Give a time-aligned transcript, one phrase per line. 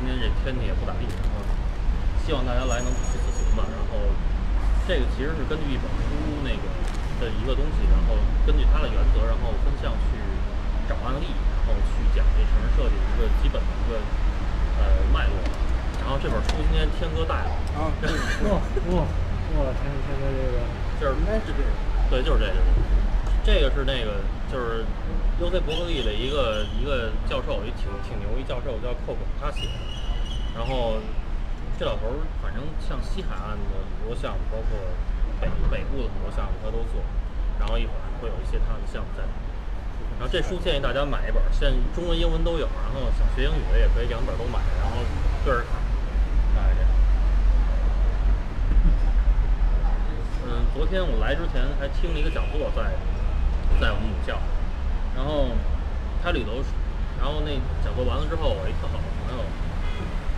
[0.00, 1.44] 今天这天气也不咋地，然后
[2.24, 3.68] 希望大家来能去此行吧。
[3.68, 4.00] 然后
[4.88, 6.64] 这个其实是根据一本书那个
[7.20, 8.16] 的一个东西，然后
[8.48, 10.16] 根据它的原则，然后分项去
[10.88, 14.00] 找案例，然后去讲这城市设计的一个基本的一个
[14.80, 15.36] 呃脉络。
[16.00, 17.92] 然后这本书今天天哥带了，啊，
[18.48, 18.56] 哇
[18.96, 19.68] 哇哇！
[19.84, 20.64] 天天哥这个
[20.96, 21.68] 就是应该是这个。
[22.08, 22.56] 对，就是这个。
[23.44, 24.20] 这个是那个，
[24.52, 24.84] 就是
[25.40, 29.72] U C 伯克利的一个一个教授，一挺挺牛一教授叫寇本，他写的。
[30.54, 31.00] 然后
[31.78, 34.76] 这老头儿，反正像西海岸的很多项目，包括
[35.40, 37.00] 北北部的很多项目，他都做。
[37.58, 39.24] 然后一会儿会有一些他的项目在。
[40.20, 42.68] 然后这书建议大家买一本，现中文、英文都有。
[42.84, 45.00] 然后想学英语的也可以两本都买，然后
[45.42, 45.80] 对着看，
[46.52, 46.90] 大概这样。
[50.44, 52.92] 嗯，昨天我来之前还听了一个讲座在，
[53.80, 54.36] 在我们母校，
[55.20, 55.52] 然后
[56.24, 56.64] 它里头，
[57.20, 57.52] 然后那
[57.84, 59.44] 讲座完了之后，我一特好的朋友，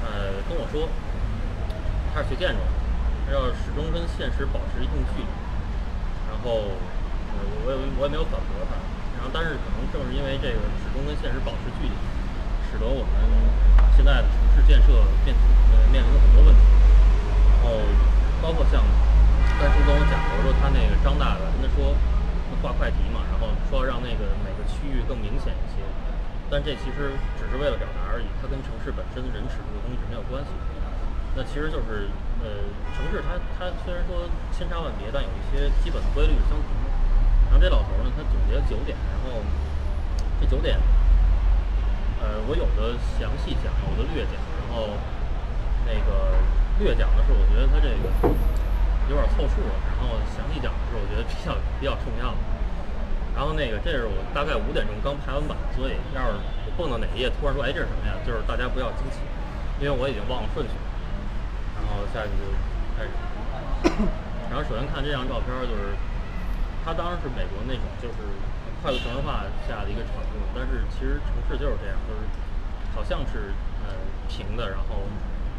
[0.02, 0.90] 呃，跟我说，
[2.10, 2.74] 他是学建筑的，
[3.22, 5.30] 他要始终跟现实保持一定距离，
[6.26, 6.74] 然后，
[7.30, 8.74] 呃，我也我也没有反驳他，
[9.14, 11.94] 然后但是可能正是因为这个始终跟现实保持距离，
[12.66, 13.14] 使得我们
[13.94, 14.90] 现在的城市建设
[15.22, 15.30] 面
[15.70, 16.62] 呃面临了很多问题，
[17.54, 17.78] 然后
[18.42, 18.82] 包括像。
[19.60, 21.94] 但是跟我讲过，说他那个张大的跟他说
[22.50, 25.82] 他挂快题嘛，然后说让那个每区域更明显一些，
[26.50, 30.62] 但这其实只是为了表达而已，它跟城市本身人尺度的东西是没有关系的。
[31.34, 32.12] 那其实就是
[32.44, 36.88] 呃，城市它它虽然说千差万别，但有一些基本的规律是相同的。
[37.48, 39.40] 然后这老头呢，他总结了九点，然后
[40.40, 40.76] 这九点，
[42.20, 44.96] 呃，我有的详细讲，有的略讲，然后
[45.84, 46.36] 那个
[46.78, 48.08] 略讲的是，我觉得他这个。
[49.10, 52.38] 有点凑数了，然后详细讲的是我觉得比较比较重要的。
[53.34, 59.24] 然后那个这是我大概五点钟刚排完版，所以要是我蹦到哪一页突然说哎这是什么呀，就是大家不要惊奇，
[59.80, 60.86] 因为我已经忘了顺序了。
[61.76, 62.44] 然后下去就
[62.96, 63.12] 开始。
[64.52, 65.96] 然后首先看这张照片，就是
[66.84, 68.20] 它当然是美国那种就是
[68.84, 72.20] 快速城市化下的一个产物，但是其实城市就是这样，就是
[72.94, 73.56] 好像是
[73.88, 73.96] 呃
[74.28, 75.08] 平的，然后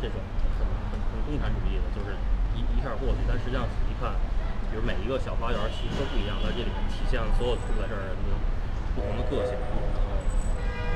[0.02, 0.22] 这种
[0.58, 2.14] 很很很共产主义的，就是。
[2.54, 4.14] 一一下过去，但实际上仔细看，
[4.74, 8.34] 比如每一个小花园其实都不一样，在这里面体现了所有住在这儿人的
[8.98, 9.54] 不同的个性。
[9.54, 9.86] 然后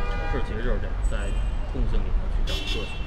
[0.09, 1.29] 城市其实就是这样，在
[1.69, 2.97] 共性里面去找个性。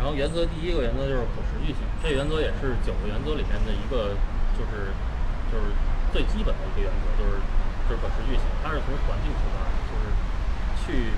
[0.00, 4.16] 然后原则第一个原则就是可持续性，这原则也是九个原则里面的一个，
[4.56, 4.96] 就是
[5.52, 5.76] 就是
[6.08, 7.36] 最基本的一个原则，就是
[7.84, 8.48] 就是可持续性。
[8.64, 9.60] 它是从环境出发，
[9.92, 10.08] 就是
[10.80, 11.12] 去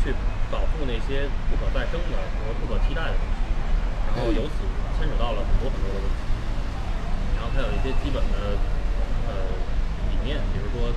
[0.00, 0.16] 去
[0.48, 3.36] 保护那些不可再生的和不可替代的东西，
[4.08, 4.64] 然后由此。
[4.96, 6.22] 牵扯到了很多很多的问题，
[7.54, 8.58] 它有一些基本的
[9.30, 9.32] 呃
[10.10, 10.90] 理念，比如说，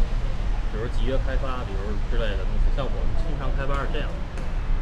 [0.74, 2.66] 比如集约开发，比如之类的东西。
[2.74, 4.18] 像我们经常开发是这样的，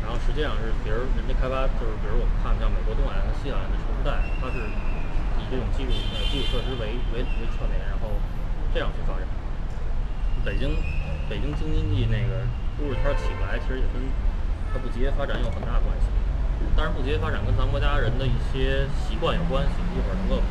[0.04, 4.64] 然后实际上是，比如人家开发就是，比如我们看像美国东海岸和西海岸的城市带，它是
[5.40, 8.16] 以这种基础呃基础设施为为为侧面，然后
[8.72, 9.28] 这样去发展。
[10.48, 10.76] 北京
[11.28, 12.48] 北京京津冀那个
[12.80, 14.00] 都市圈起不来，其实也跟
[14.72, 16.08] 它不集约发展有很大关系。
[16.76, 20.44] 当然，不集约发展跟咱们国家人的一些习惯有关系，一会儿能够。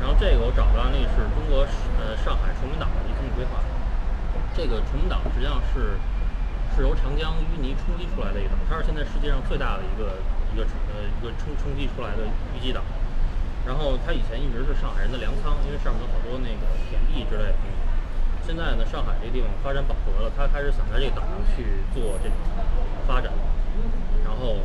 [0.00, 1.66] 然后这个我找的案例是中国
[1.98, 3.58] 呃上海崇明岛的一个规划。
[4.54, 5.98] 这个崇明岛实际上是
[6.74, 10.18] 是由长江淤泥冲击出来的一个岛，它是现在世界上最大的一个
[10.50, 10.62] 一个
[10.94, 12.82] 呃一个冲冲击出来的淤积岛。
[13.66, 17.76] 然后它以前一直是上海人的粮仓，因为上面有好多那个田地之类的东西。
[18.46, 22.38] 现在呢，上海这个地方发展饱和了，它开始想在这个岛上去做这种
[23.06, 23.30] 发展。
[24.24, 24.64] 然后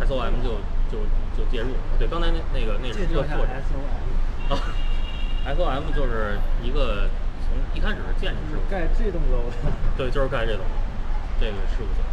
[0.00, 1.04] ，SOM 就就
[1.36, 1.80] 就介入了。
[1.98, 3.52] 对，刚才那那个那是个作者。
[4.48, 4.58] 啊
[5.46, 7.08] ，SOM 就是一个
[7.44, 9.72] 从一开始是建筑事务盖这栋楼的。
[9.96, 10.64] 对，就是盖这栋，
[11.40, 12.04] 这个事务所。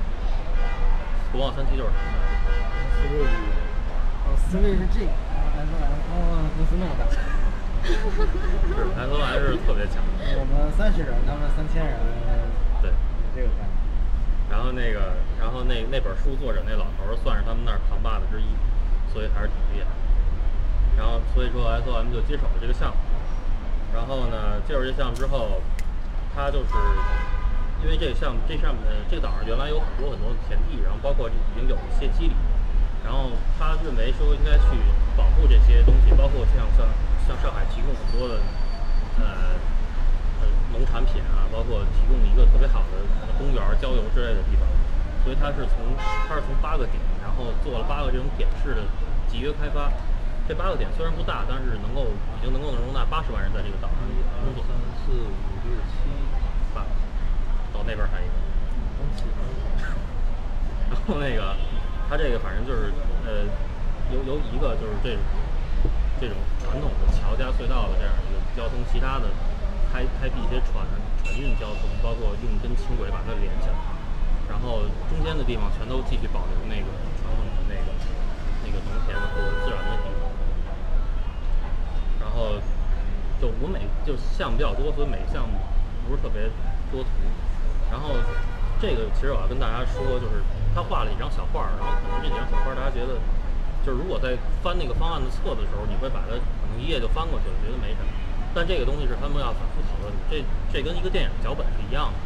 [1.31, 2.25] 国贸三期就是他们的。
[2.95, 3.23] 思维
[4.25, 5.11] 哦，思维是这个。
[5.55, 7.07] SOM 哦，公司那么大。
[7.85, 7.91] 是
[8.95, 10.03] ，SOM 是特别强。
[10.37, 11.95] 我们三十人，他们三千人。
[12.81, 12.91] 对。
[13.35, 13.71] 这个概念。
[14.49, 18.47] 然后那个，然后那那本书作者那老头儿算是他们那儿扛把子之一，
[19.11, 19.89] 所以还是挺厉害。
[20.97, 22.97] 然后所以说 SOM 就接手了这个项目。
[23.93, 25.61] 然后呢，接手这项目之后，
[26.35, 26.73] 他就是
[27.83, 32.35] 因为这个项目这上面这个岛上原来有很多很多的田地，然后包括已经有一些基里，
[33.03, 34.75] 然后他认为说应该去
[35.15, 36.87] 保护这些东西，包括像像
[37.27, 38.41] 向上海提供很多的
[39.19, 39.55] 呃。
[40.75, 42.99] 农产品啊，包括提供一个特别好的
[43.39, 44.67] 公园、郊游之类的地方，
[45.23, 45.95] 所以它是从
[46.27, 48.83] 它是从八个点，然后做了八个这种点式的
[49.31, 49.87] 集约开发。
[50.47, 52.05] 这八个点虽然不大，但是能够
[52.37, 53.97] 已经能够容纳八十万人在这个岛上
[54.45, 54.61] 工作。
[54.69, 56.05] 三四五六七
[56.73, 56.85] 八，
[57.73, 58.35] 到那边还有一个。
[60.85, 61.57] 然后那个，
[62.07, 62.93] 它这个反正就是
[63.25, 63.49] 呃，
[64.13, 65.21] 由由一个就是这种
[66.21, 69.25] 这种传统的桥加隧道的这样一个交通，其他的
[69.89, 70.85] 开开辟一些船
[71.25, 73.77] 船运交通，包括用跟轻轨把它连起来，
[74.45, 77.89] 然后中间的地方全都继续保留那个传统的那个
[78.61, 80.09] 那个农田和自然的地
[82.35, 82.59] 然后
[83.39, 85.55] 就我每就项目比较多，所以每个项目
[86.03, 86.51] 不是特别
[86.91, 87.09] 多图。
[87.87, 88.11] 然后
[88.75, 90.43] 这个其实我要跟大家说，就是
[90.75, 93.15] 他画了几张小画儿，然后可能这几张小画儿大家觉得，
[93.87, 98.11] 就是如果在翻那个方案的册子的时候，你会把它可能一页就翻过去了，觉得没什么。
[98.51, 100.43] 但这个东西是他们要反复讨论的，这
[100.75, 102.19] 这跟一个电影脚本是一样的，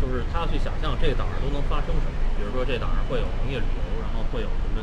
[0.00, 2.16] 就是他要去想象这个岛上都能发生什么。
[2.40, 4.80] 比如说这岛上会有农业旅游，然后会有什么，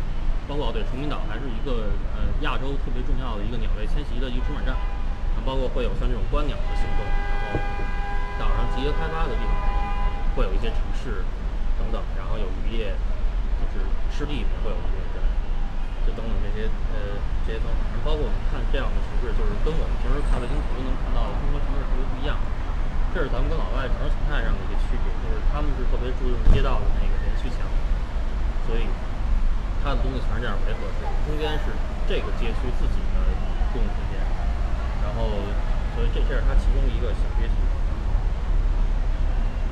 [0.51, 4.75] 包括对崇明岛还是一个呃亚洲特别重要的一个鸟类迁徙的一个中转站，
[5.31, 7.55] 然后包括会有像这种观鸟的行动，然后
[8.35, 9.55] 岛上集约开发的地方
[10.35, 11.23] 会有一些城市
[11.79, 12.91] 等等，然后有渔业，
[13.71, 15.23] 就是湿地里面会有一些人。
[16.03, 17.15] 就等等这些呃
[17.47, 22.35] 这些方法，然后包括我们看这样的城市，就是跟我们平时看卫星图能看到的中国城市特别不一样。
[23.15, 27.63] 这是咱们跟老外城市形态上的一个区别，就是他们是特别注重街道的那个连续墙，
[28.67, 28.83] 所以
[29.83, 31.73] 它的东西全是这样围合式的，中间是
[32.07, 33.17] 这个街区自己的
[33.73, 34.21] 公共空间，
[35.01, 35.33] 然后
[35.97, 37.55] 所以这这是它其中一个小街区。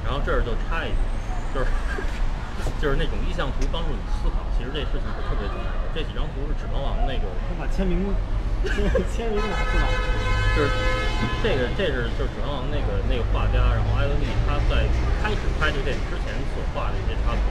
[0.06, 1.02] 然后这儿就插一句，
[1.54, 1.70] 就是
[2.82, 5.86] 就是那种意向图帮助你思考，其实这事情是特别重要的。
[5.94, 8.02] 这几张图是《指环王》那个，他把签名
[9.14, 9.86] 签名拿出来，
[10.58, 10.72] 就是
[11.46, 14.90] 这个这是就是《指环王》那个那个画家，然后艾伦利他在
[15.22, 17.46] 开始拍这个电影之前所画的一些插图，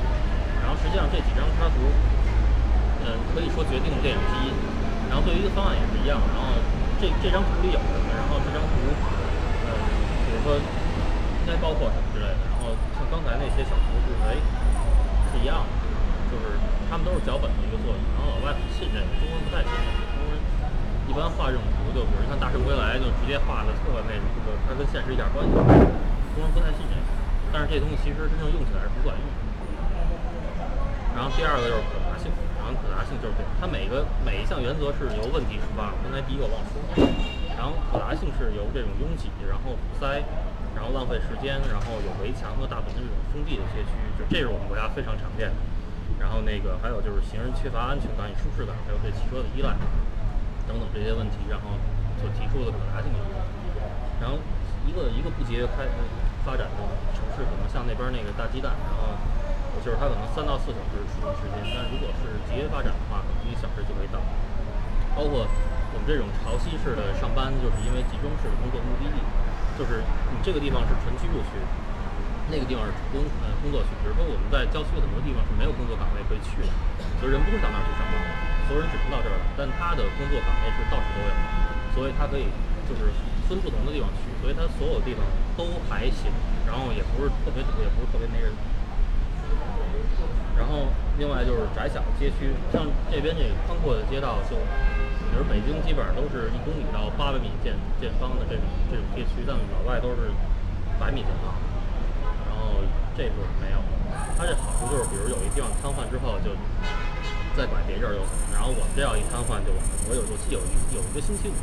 [0.59, 1.79] 然后实际上这几张插图，
[3.35, 4.55] 可以说决定电影基因。
[5.09, 6.53] 然后对于一个方案也是一样，然后
[7.01, 8.93] 这这张图里有什么，然后这张图，
[9.65, 9.69] 呃，
[10.29, 14.37] 比如说应该包括什么之类的，然后像刚才那些小图就是哎
[15.33, 15.73] 是一样的，
[16.29, 16.61] 就是
[16.93, 18.01] 他们都是脚本的一个作用。
[18.13, 20.41] 然后老外很信这个，中国人不太信这个，中国人
[21.09, 25.89] 一般画这种图就比如像《大圣归来》就直接画的特别那种，就是它跟现实一点关系都没有，
[26.37, 27.01] 中国人不太信这个。
[27.49, 29.41] 但是这东西其实真正用起来是不管用的。
[31.17, 31.81] 然后第二个就是
[32.75, 35.95] 可达性，然后可达性就是对它每个每一项原则是由问题出发。
[36.05, 36.81] 刚才第一个忘说，
[37.57, 40.23] 然后可达性是由这种拥挤，然后堵塞，
[40.77, 45.59] 然后浪费时间，然后有围墙和大部分这种封闭的一些区域，就这是我们国家非常常见的。
[46.19, 49.77] 然后那个还有就是行人缺乏安全感与舒适感，还有对汽车的依赖
[50.67, 51.79] 等等这些问题，然后
[52.19, 53.39] 所提出的可达性的问题。
[54.19, 54.37] 然后
[54.83, 56.03] 一个一个不节约开呃
[56.43, 56.79] 发展的
[57.15, 59.15] 城市，可能像那边那个大鸡蛋，然后
[59.85, 64.19] 就是它可能三到四小时出行时间，但如果是节约发展的话，可能一小时就可以到。
[65.17, 65.47] 包括
[65.91, 69.19] 我们这种潮汐式的上班，就是因为集中式的工作目的地，
[69.79, 71.59] 就是你这个地方是纯居住区，
[72.51, 73.91] 那个地方是工呃工作区。
[74.03, 76.71] 比如说我们在郊区很多地方是没有工作岗位可以去的，
[77.19, 78.29] 所以人不会到那儿去上班的，
[78.69, 79.43] 所有人只能到这儿来。
[79.59, 81.31] 但他的工作岗位是到处都有，
[81.97, 82.47] 所以他可以
[82.87, 83.11] 就是
[83.51, 85.25] 分不同的地方去，所以他所有地方
[85.59, 86.31] 都还行，
[86.67, 88.53] 然后也不是特别堵，也不是特别没人。
[90.57, 94.57] 然后另外就是窄小街区，像这边这个宽阔的街道，就
[95.31, 100.31] 比如北京基本上都是一公里到八百米见见方的这种这种街区，但老外都是
[100.99, 101.55] 百米见方。
[102.49, 102.83] 然后
[103.17, 103.79] 这部分没有，
[104.37, 106.51] 它这好处就是，比如有一地方瘫痪之后，就
[107.57, 108.31] 再拐别地儿就走。
[108.53, 109.91] 然后我们这要一瘫痪就完了。
[110.11, 111.55] 我有我记有一有一个星期五，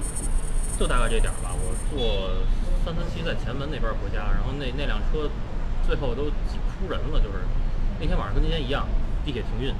[0.79, 1.51] 就大概这点儿吧。
[1.51, 2.31] 我坐
[2.85, 5.27] 三三七在前门那边回家，然后那那辆车
[5.83, 7.43] 最后都挤哭人了，就是
[7.99, 8.87] 那天晚上跟今天一样，
[9.23, 9.73] 地铁停运，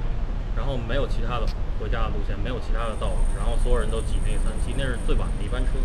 [0.56, 1.46] 然后没有其他的
[1.78, 5.76] 回家的路线，没有其他的道路，然后所有人都挤那个三七，那是最晚的一班车，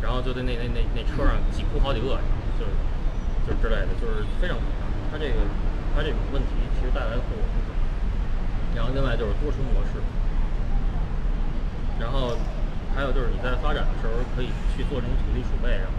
[0.00, 2.18] 然后就在那那那那车上挤哭好几个，
[2.58, 2.70] 就是
[3.46, 4.86] 就是之类的，就是非常可怕。
[5.10, 5.34] 它这个
[5.96, 7.74] 它这种问题其实带来的后果不小。
[8.76, 9.98] 然后另外就是多重模式，
[11.98, 12.38] 然后
[12.94, 15.98] 还有就是你在发展的时候可以去做这种土地储备，然后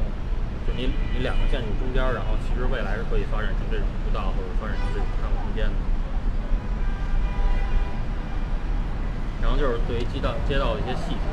[0.69, 5.73] 就你你两个建筑中间，然后其实未来是可以发展成这种步道或者发展成这种商务空间的。
[9.41, 11.25] 然后就是对于街道街道的一些细节，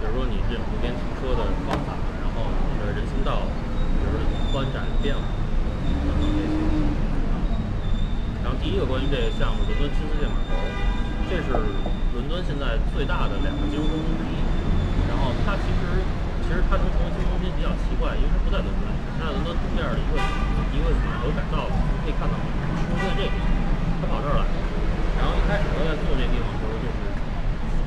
[0.00, 1.92] 比如说你这种路边停车的方法，
[2.24, 3.44] 然后你的人行道，
[4.00, 5.20] 比如说宽窄的变化
[6.08, 6.56] 等等这些。
[8.40, 10.56] 然后第一个关于这个项目，伦敦新世界码头，
[11.28, 11.52] 这是
[12.16, 14.40] 伦敦现在最大的两个金融中心之一。
[15.12, 16.00] 然后它其实
[16.52, 18.84] 其实它能成为金融中心比较奇怪，因为它不在伦敦，
[19.16, 20.20] 它在伦敦东边的一个
[20.76, 21.72] 一个码头改造的，
[22.04, 22.36] 可以看到
[22.76, 23.32] 市中心在这里，
[23.96, 24.44] 它跑这儿来。
[25.16, 27.00] 然后一开始他在做这地方的时候，就是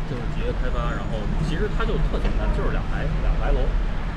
[0.09, 3.61] 就是节约开发，然后其实它就特简单，就是两排两排楼，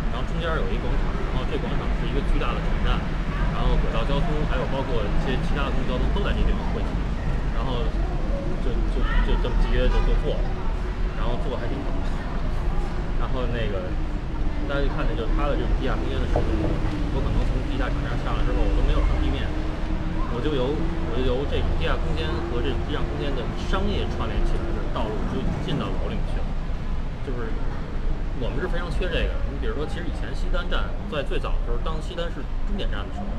[0.09, 2.97] 然后中间有一广场，然后这广场是一个巨大的场站，
[3.53, 6.91] 然后轨道交通还有包括一些其他的公共交通都在这地方汇集。
[7.53, 7.85] 然后
[8.65, 10.45] 就就就这么集约就就做了，
[11.21, 11.93] 然后做还挺好。
[13.21, 13.93] 然后那个
[14.69, 16.69] 大家就看见，就是它的这种地下空间的使用，
[17.17, 19.49] 我可能从地下厂家上来之后，我都没有上地面，
[20.37, 26.45] 我就由我就由这种地下空间和这种地上空间的商业串联起来的道路，就进到楼里面去了。
[27.25, 27.49] 就是
[28.45, 29.41] 我们是非常缺这个。
[29.49, 33.33] 你比如说，其实以前西单站在最早的时候，当西单是终点站的时候，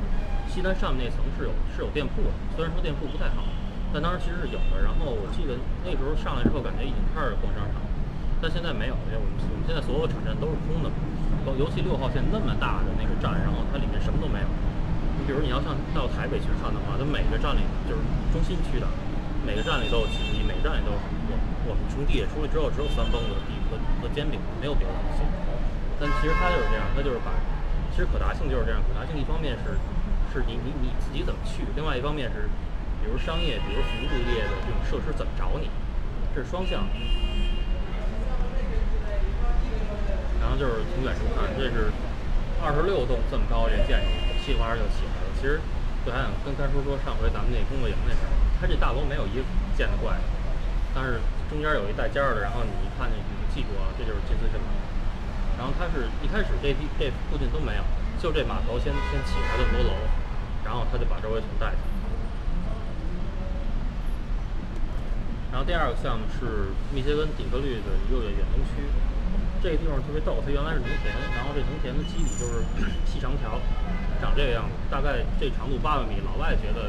[0.50, 3.46] 西单上面那层是有是有店铺的，虽然说店铺不太好，
[3.94, 4.82] 但当时其实是有的。
[4.82, 5.54] 然后我记得
[5.86, 7.88] 那时候上来之后，感觉已经开始逛商场了，
[8.42, 10.90] 但现在没有，因为我们我们现在所有的场站都是空的，
[11.58, 14.46] 尤其六号线那么大的那个站，然后它里面什么都没有。
[15.18, 18.00] 你比如你要像到台北去看的话，它每个站里就是
[18.32, 18.86] 中心区的，
[19.44, 21.32] 每个站里都有起司机，每个站里都有我
[21.68, 25.24] 我们从地铁出来之后，只有三蹦子和和和煎饼，没有别的东西。
[26.00, 27.32] 但其实它就是这样，它就是把，
[27.92, 28.80] 其实可达性就是这样。
[28.88, 29.76] 可达性一方面是，
[30.32, 32.48] 是你你你自己怎么去；另外一方面是，
[33.04, 35.68] 比如商业，比如服务业的这种设施怎么找你，
[36.34, 36.84] 这是双向。
[40.50, 41.94] 然后就是从远处看，这是
[42.58, 44.10] 二十六栋这么高这建筑，
[44.42, 45.30] 稀里哗啦就起来了。
[45.38, 45.62] 其实
[46.02, 49.46] 就还想跟三叔说，上回咱们那工作营那事儿，他这大楼没有一个
[49.78, 50.18] 建的怪，
[50.90, 54.58] 但是中间有一带尖儿的，然后你一看就你就记住啊，这就是金丝镇。
[55.54, 57.86] 然后它是一开始这地这附近都没有，
[58.18, 59.94] 就这码头先先起来这么多楼，
[60.66, 61.94] 然后他就把周围全带起来。
[65.54, 68.82] 然后第二个项目是密歇根底特律的一个远东区，
[69.62, 72.64] 这个地方特别逗，它原来是农田，然后这农田的基底就是
[73.04, 73.60] 细长条，
[74.20, 76.88] 长这个样子，大概这长度八百米，老外觉得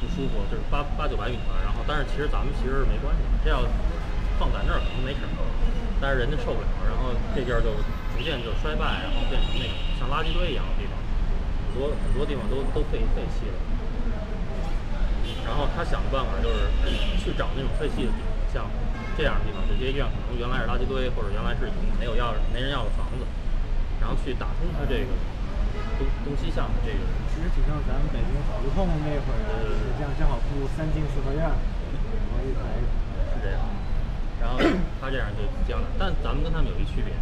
[0.00, 1.60] 不舒服，就是八八九百米吧。
[1.60, 3.60] 然后但是其实咱们其实是没关系，这要
[4.40, 5.32] 放在那儿可能没事儿，
[6.00, 7.68] 但是人家受不了，然后这地儿就
[8.16, 10.96] 逐渐就衰败，然后变成那种像垃圾堆一样的地方，
[11.68, 13.58] 很多很多地方都都废废弃了。
[15.44, 16.72] 然后他想的办法就是
[17.20, 18.29] 去找那种废弃的地方，
[19.20, 23.28] 这样的地方，这些院可能原来是垃圾堆，或者原来是已经没有要没人要的房子，
[24.00, 25.12] 然后去打通它这个
[26.00, 27.04] 东东西向的这个。
[27.28, 29.44] 其实挺像咱们北京胡同那会儿，
[29.76, 32.80] 实际上正好铺三进四合院，然后一排
[33.32, 33.60] 是这样。
[34.40, 34.56] 然后
[34.96, 37.12] 他这样就将来，但咱们跟他们有一区别，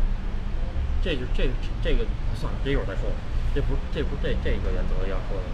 [1.02, 1.50] 这就这
[1.82, 2.06] 这个
[2.38, 3.10] 算了，这一会儿再说。
[3.50, 5.46] 这不这不这这个原则要说的。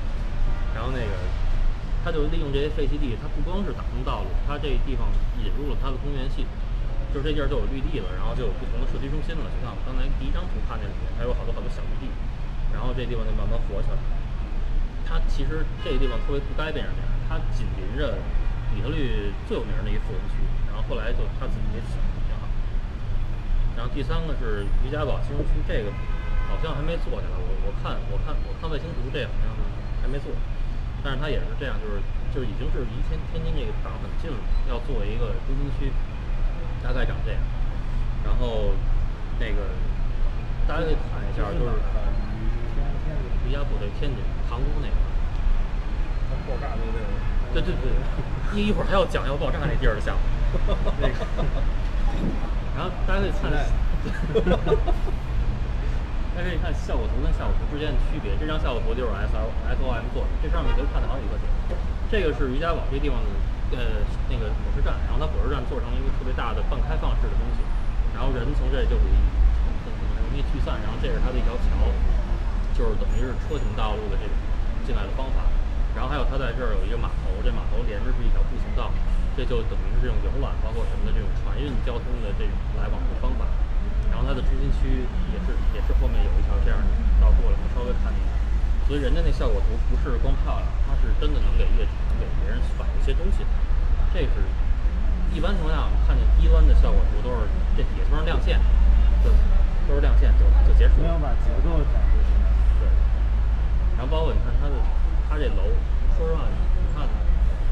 [0.76, 1.12] 然后那个，
[2.04, 5.08] 它就利用这些废弃地，它不光是打通道路，它这地方
[5.40, 6.52] 引入了它的公园系统，
[7.08, 9.48] 就是这地儿就有绿地了，然后就有不同的社区中心了。
[9.48, 12.12] 就像我刚才第一张图看见里面，还有好多好多小绿地，
[12.76, 14.04] 然后这地方就慢慢火起来了。
[15.08, 18.20] 它其实这个地方特别不该变成这样，它紧邻着
[18.68, 22.44] 底特律最有名的一富人区，然后后来就它自己也想的挺好。
[23.76, 25.88] 然后第三个是于家堡金融区，这个
[26.52, 29.56] 好像还没做下来，我我看我看我看卫星图，这好像
[30.04, 30.28] 还没做，
[31.04, 32.00] 但是它也是这样，就是
[32.34, 35.92] 就是已经是离天天津这个港很近了，要做一个中心区，
[36.82, 37.40] 大概长这样。
[38.24, 38.72] 然后
[39.38, 39.68] 那个
[40.66, 41.76] 大家可以看一下，就是
[43.44, 44.18] 离家堡这天津
[44.48, 44.94] 塘沽那个。
[46.48, 47.06] 爆炸那个地儿，
[47.54, 50.20] 对对对，一一会儿还要讲要爆炸那地儿的项目，
[51.00, 51.14] 那个，
[52.76, 53.50] 然后大家可以看，
[56.34, 58.34] 大家可以看效果图跟效果图之间的区别。
[58.34, 61.46] 这张效果图就是 S L S O M 做的，这上面可以看到好几个点。
[62.10, 63.30] 这个是于家堡这地方的
[63.78, 67.62] 呃那个火车站，然后它火车站做成了一个特别大的半开放式的东西，
[68.10, 69.14] 然后人从这就可以
[69.62, 70.74] 很很容易聚散。
[70.82, 71.86] 然后这是它的一条桥，
[72.74, 74.34] 就是等于是车行道路的这种
[74.82, 75.46] 进来的方法。
[75.94, 78.90] 然后还有它在这儿有一个码头，这码头连着是一条步行道，
[79.38, 83.46] 这就等于是这种游览包括什么的这种船运交通的这种来往的方法。
[84.24, 86.88] 它的中心区也是也是后面有一条这样的
[87.20, 88.28] 道过来，我稍微看一眼。
[88.88, 93.44] 所以人家那效果图不是光漂亮，它是真的能给业主能给别人反映一些东西。
[94.12, 94.44] 这是
[95.32, 98.60] 一般情况下我们看见低端的效果图都是这底下突然亮线，
[99.24, 99.32] 就
[99.88, 101.04] 都是亮线就就结束了。
[101.04, 102.48] 没有把结构展示出来。
[102.80, 102.88] 对，
[103.96, 104.76] 然后包括你看它的，
[105.28, 105.64] 它这楼，
[106.16, 107.08] 说实话，你你看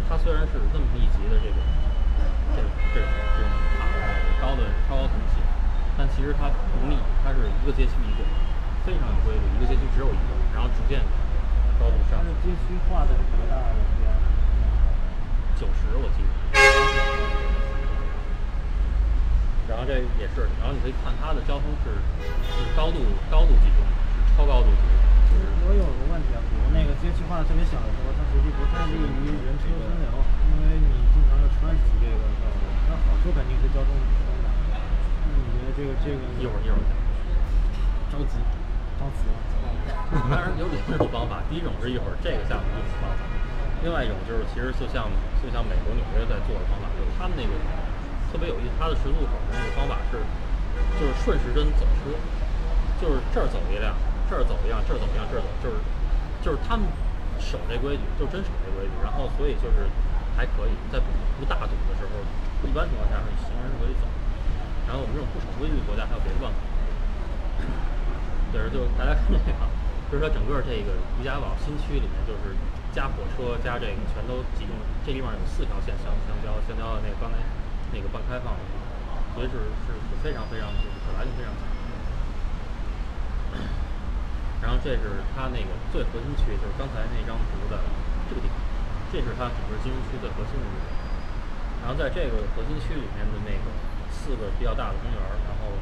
[0.08, 1.60] 它，它虽然是这么密集的这种，
[2.56, 3.96] 这种这种这种塔的
[4.40, 5.38] 高的超高层系，
[5.96, 8.24] 但其实它不密，它是一个街区一个，
[8.84, 11.04] 非常有规律，一个街区只有一个，然后逐渐
[11.78, 14.08] 高度上它的街区画的是多大的边？
[15.54, 16.30] 九十我记得。
[19.68, 21.92] 然后这也是，然后你可以看它的交通是
[22.76, 22.98] 高度
[23.30, 24.96] 高度集中，是超高度集中。
[25.32, 30.08] 就是我有个问题啊，比如那个街区画的特别小的时候，它实际不太利于人车分流，
[30.48, 33.92] 因为你经常要穿行这个道路，那好处肯定是交通。
[35.76, 36.92] 这个这个一会儿一会儿讲。
[38.12, 38.36] 着急，
[39.00, 39.36] 着急了。
[40.28, 43.24] 当然有两种方法，第一种是一会儿这个项目用的方法，
[43.80, 45.08] 另外一种就是其实就像
[45.40, 47.52] 就像美国纽约在做的方法，就是他们那个
[48.28, 50.20] 特别有意思，他的十字路口的那个方法是
[51.00, 52.12] 就是顺时针走车，
[53.00, 53.96] 就是这儿走一辆，
[54.28, 55.80] 这儿走一辆，这儿走一辆，这儿走就是
[56.44, 56.84] 就是他们
[57.40, 59.88] 守这规矩，就真守这规矩，然后所以就是
[60.36, 61.08] 还可以在不
[61.40, 62.20] 不大堵的时候，
[62.68, 64.04] 一般情况下是行人是可以走。
[64.92, 66.60] 然后我们这种不守规矩的国家还有别的办法。
[68.52, 69.64] 对，就是大家看这个，
[70.12, 72.52] 就是说整个这个宜家堡新区里面，就是
[72.92, 77.40] 加火车加这个全都集中，这地方有四条线相相交，相交的那个刚才
[77.88, 78.84] 那个半开放的地方，
[79.32, 79.56] 所以是
[79.88, 81.64] 是是非常非常就是可来性非常强。
[84.60, 87.80] 然后这是它那个最核心区，就是刚才那张图的
[88.28, 88.60] 这个地方，
[89.08, 91.00] 这是它整个金融区最核心的地方。
[91.80, 93.72] 然后在这个核心区里面的那个
[94.22, 95.74] 四个比较大的公园儿，然后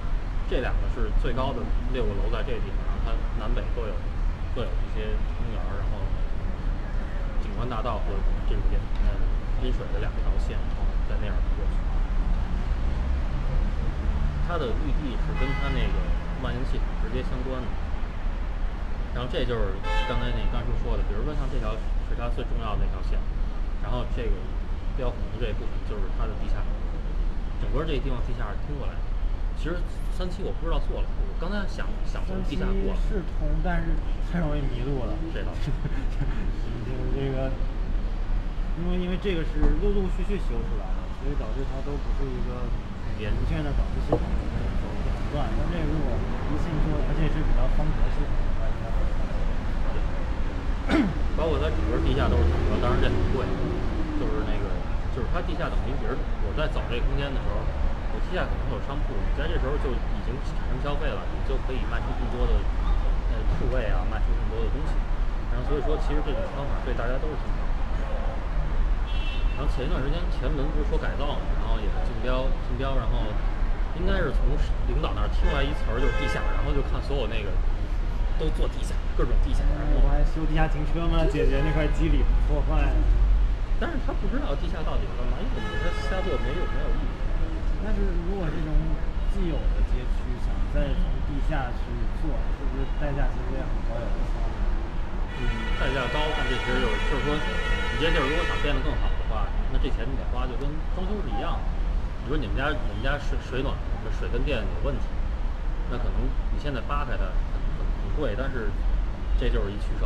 [0.49, 1.61] 这两个是最高的
[1.93, 3.93] 六个楼在这地方，然后它南北各有
[4.57, 6.01] 各有一些公园儿，然后
[7.45, 8.17] 景观大道和
[8.49, 9.13] 这个沿呃
[9.61, 11.77] 滨水的两条线，然后在那样过去。
[14.49, 15.95] 它的绿地是跟它那个
[16.41, 17.69] 万应系统直接相关的。
[19.13, 19.77] 然后这就是
[20.09, 21.77] 刚才那刚才说的，比如说像这条
[22.09, 23.21] 是它最重要的那条线，
[23.85, 24.33] 然后这个
[24.97, 26.59] 标红的这部分就是它的地下，
[27.61, 29.01] 整个这个地方地下是通过来的。
[29.61, 29.77] 其实
[30.17, 33.93] 三期我不知道错了，我刚才想想从地下过，是通，但是
[34.33, 35.13] 太容易迷路了。
[35.37, 35.69] 这倒是
[36.89, 37.53] 就是这个，
[38.81, 42.65] 因为因为这个是陆陆续续修出来的，所以导致它都不是一个
[43.05, 44.25] 很连明确的导致系统，
[44.81, 45.45] 走的很乱。
[45.53, 46.17] 但这个如果
[46.49, 49.21] 一信说，而且是比较方格系统的话，应该会很
[51.37, 53.45] 包括它整个地下都是坦克，当然这很贵，
[55.15, 56.15] 就是它地下等于，比如
[56.47, 57.59] 我在走这个空间的时候，
[58.13, 62.53] 我地下可能会有商铺，你在这时候就已经产生消费了，你就可以卖出更多的
[63.31, 64.95] 呃铺位啊，卖出更多的东西。
[65.51, 67.75] 然后所以说，其实这种方法对大家都是挺好的。
[69.59, 73.27] 然后前一段时间前门不是说改造嘛，然后也是竞标竞标，然后
[73.99, 74.55] 应该是从
[74.87, 77.51] 领导那儿听来一词儿就是地下，然后就看所有那个
[78.39, 81.27] 都做地下，各种地下，然后我还修地下停车吗？
[81.27, 82.95] 解决那块基里破坏。
[83.81, 87.17] 但是他不知道地下到底是干嘛，因为他瞎做没有没有意义。
[87.81, 88.77] 但是如果这种
[89.33, 91.89] 既有的街区想再从地下去
[92.21, 94.61] 做，是不是代价其实也很高，也不方便？
[95.41, 101.65] 嗯，代价高，但这其实就是就是说，你这地儿如果想变得更好的话，那这钱你得花，就跟装修是一样的。
[102.29, 103.73] 比如你们家你们家水水暖，
[104.05, 105.09] 这水跟电有问题，
[105.89, 106.21] 那可能
[106.53, 107.33] 你现在扒开它很
[107.81, 108.69] 很很贵，但是
[109.41, 110.05] 这就是一取舍。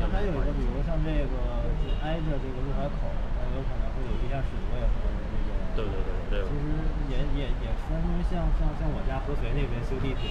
[0.00, 5.50] 那还有一个，比如像这个就挨着这个陆海口，它有可能会有地下室，我也会那个。
[5.74, 6.66] 对对对对，这个其实
[7.10, 10.30] 也也也分，因为像像像我家合肥那边修地铁，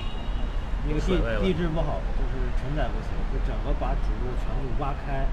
[0.87, 5.27] 那个地地质不好，就是承载不行，就整个把主路全部挖开，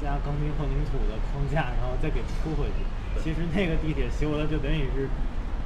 [0.00, 2.84] 加钢筋混凝土的框架，然后再给铺回去。
[3.24, 5.08] 其实那个地铁修了，就等于是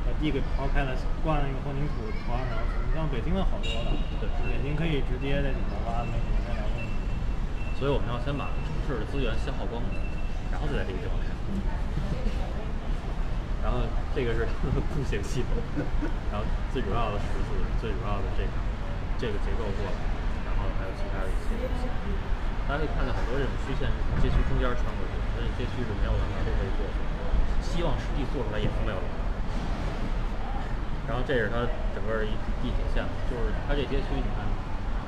[0.06, 0.94] 把地给刨开了，
[1.26, 3.90] 灌了一个混凝土床，然后你像北京的好多了，
[4.22, 6.47] 对北京可以直接在里面挖，没什么太大问题。
[7.78, 9.78] 所以我们要先把城市的资源消耗光，
[10.50, 11.30] 然后再在这个地方开。
[13.62, 15.54] 然后这个是它的步行系统，
[16.34, 16.42] 然后
[16.74, 18.50] 最主要的十字，最主要的这个
[19.14, 19.94] 这个结构过来，
[20.42, 21.86] 然后还有其他的一些东西。
[22.66, 26.98] 大家可以看到很多这种虚线是从街区中间穿过去的，所以街区是没有人的都可以过去。
[27.62, 29.06] 希望实际做出来也是没有的。
[31.06, 31.62] 然后这是它
[31.94, 34.42] 整个一地铁线，就是它这街区你看，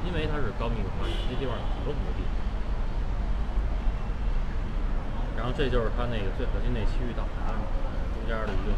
[0.06, 2.30] 因为它是高密度发展，这地方很多很多地铁。
[5.36, 8.74] 然后这就是它那个最核心那区域到达中间的一个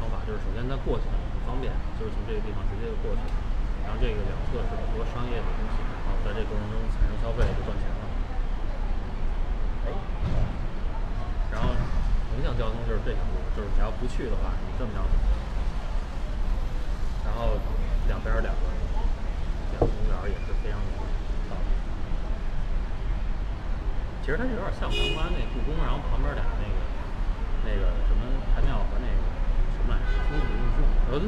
[0.00, 3.34] 方法，就是首先它过去很方便，就是从这个地方直接就过去了。
[3.82, 8.02] 然后这个两侧是很多商业的东西，然后在这过程中产生消费就赚钱了。
[9.82, 9.90] 哎，
[11.50, 11.74] 然后
[12.30, 15.16] 横向交通就是这条路，就是你要不去的话，你这么着走。
[17.26, 17.58] 然后
[18.06, 18.62] 两边两个
[19.74, 21.10] 两个公园也是非常有理。
[24.22, 24.94] 其实它就有点像咱
[25.26, 26.78] 们那故宫，然后旁边俩那个
[27.66, 28.22] 那个什么
[28.54, 29.18] 太庙和那个
[29.74, 30.14] 什么来着？
[30.30, 30.86] 风土运送。
[31.10, 31.26] 呃，对。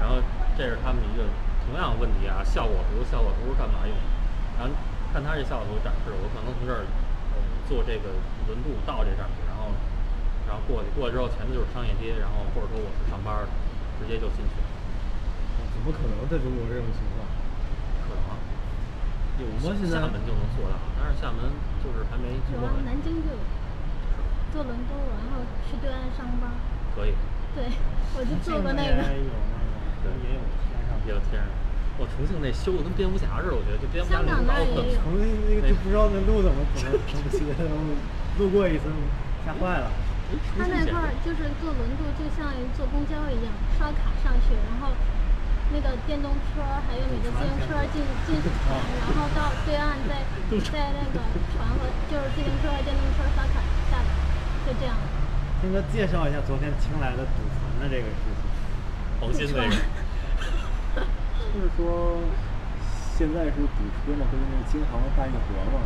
[0.00, 0.16] 然后
[0.56, 1.28] 这是他们一个
[1.68, 4.08] 同样的问题啊，效果图，效果图是干嘛用的？
[4.56, 4.72] 然后
[5.12, 6.88] 看他这效果图展示，我可能从这儿
[7.36, 7.36] 呃
[7.68, 8.16] 坐这个
[8.48, 9.76] 轮渡到这站去，然后
[10.48, 13.52] 然后过去，过去之后前面就是商业街，然后或者说我是上班的，
[14.00, 14.66] 直接就进去了。
[15.68, 17.28] 怎么可能在中国这种情况？
[19.38, 19.74] 有吗？
[19.74, 21.50] 现在厦门就能做到，但是厦门
[21.82, 23.38] 就是还没有啊，南京就有，
[24.52, 26.50] 坐轮渡然后去对岸上班。
[26.94, 27.14] 可以，
[27.54, 27.66] 对，
[28.14, 29.02] 我就坐过那也个。
[29.02, 31.50] 有那个，也有天上也有天上。
[31.98, 37.74] 我重庆那修的跟蝙蝠侠似的，我觉得就蝙蝠侠香那种脑子港那也有重庆那个就不知道那路怎么怎么怎么骑的，我
[38.38, 38.86] 路过一次
[39.46, 39.90] 吓坏了。
[40.58, 44.90] 他那块儿就是坐轮渡，就像坐公交一样，刷卡上去，然后
[45.74, 47.98] 那个电动车还有你的自行车进
[48.30, 50.22] 进船，然后到对岸再
[50.70, 51.18] 在那个
[51.50, 53.58] 船和就是自行车和电动车刷卡
[53.90, 54.06] 下来，
[54.64, 54.94] 就这样。
[55.60, 58.46] 听哥介绍一下昨天听来的赌船的这个事情。
[59.18, 59.74] 黄金那个。
[61.54, 62.18] 就是说，
[63.18, 65.38] 现在是赌车嘛，跟那个京杭大运河
[65.74, 65.82] 嘛，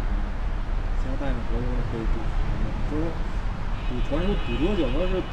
[1.00, 3.04] 京杭大运河就是可以赌船嘛，就是
[3.88, 5.00] 赌船说赌多久呢？
[5.08, 5.16] 是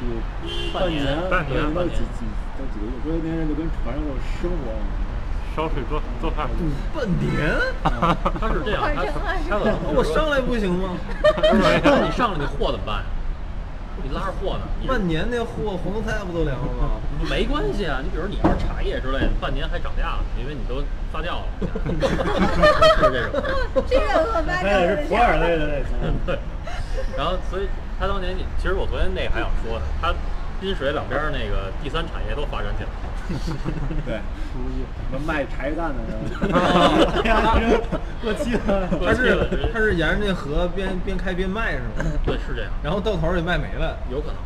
[0.72, 2.24] 半年，半年对到半年几几
[2.56, 2.92] 到几个月？
[3.04, 5.04] 说那人就跟船上有生活一样。
[5.54, 6.48] 烧水做做饭。
[6.60, 7.32] 嗯半年？
[8.40, 9.04] 他是这样，他
[9.48, 10.96] 他怎么我上来不行吗？
[11.84, 13.04] 那你上来你货怎么办呀？
[14.04, 17.00] 你拉着货呢，半年那货黄菜不都凉了吗？
[17.30, 18.00] 没关系啊。
[18.04, 21.48] 你比如你要是茶叶之类的，半年还涨价了，因为你都发酵了，
[23.00, 23.42] 是这种。
[23.88, 26.12] 这个我发还得是普洱类的那种。
[26.26, 26.38] 对，
[27.16, 27.66] 然后所以
[27.98, 30.14] 他当年，其实我昨天那个还想说呢，他
[30.60, 33.12] 滨水两边儿那个第三产业都发展起来了。
[34.06, 34.20] 对，
[35.10, 35.98] 什么卖茶叶蛋的，
[37.24, 38.86] 哎呀，这过期了。
[39.04, 42.10] 他是了他是沿着那河边边开边卖是吗？
[42.24, 43.98] 对，是这样，然后到头儿给卖没了。
[44.10, 44.36] 有可能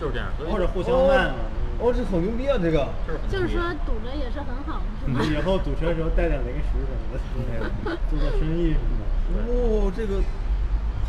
[0.00, 1.34] 就是这样，所以或者互相卖嘛。
[1.78, 2.58] 哦，这好牛逼啊！
[2.62, 5.38] 这个就是很就是说牛逼赌着也是很好的， 是吧？
[5.38, 7.14] 以后堵车的时候带点零食什么
[7.86, 9.06] 的，做做生意什么的。
[9.46, 10.18] 哦，这个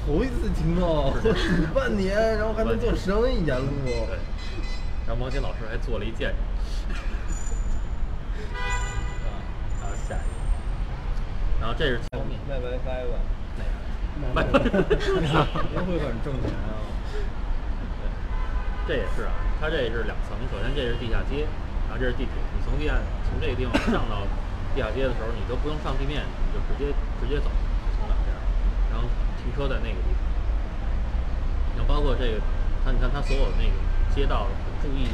[0.06, 1.12] 头一次听到。
[1.22, 1.32] 赌
[1.74, 3.68] 半年，然后还能做生意沿路。
[3.86, 4.20] 对，
[5.08, 6.38] 然后王鑫老师还做了一见证。
[8.54, 8.60] 啊，
[9.82, 10.26] 然后下一个，
[11.62, 12.38] 然后这是后面。
[12.48, 13.16] 卖 WiFi 吧，
[14.36, 14.52] 卖，也
[15.88, 16.76] 会很挣钱啊。
[18.00, 18.04] 对。
[18.86, 21.48] 这也是啊，它这是两层，首先这是地下街，
[21.88, 22.36] 然后这是地铁。
[22.54, 24.28] 你从地下从这个地方上到
[24.76, 27.50] 地下街的时候，你都不用上地面，你就直接直接走，
[29.44, 30.24] 停车在那个地方。
[31.76, 32.40] 然后包括这个，
[32.86, 33.76] 它你看它所有那个
[34.16, 34.48] 街道
[34.82, 35.12] 注意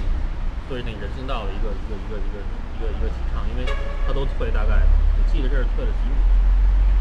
[0.69, 3.65] 对那人行道的一个一个一个一个一个一个提倡，因为
[4.05, 6.15] 它都退大概，我记得这是退了几米，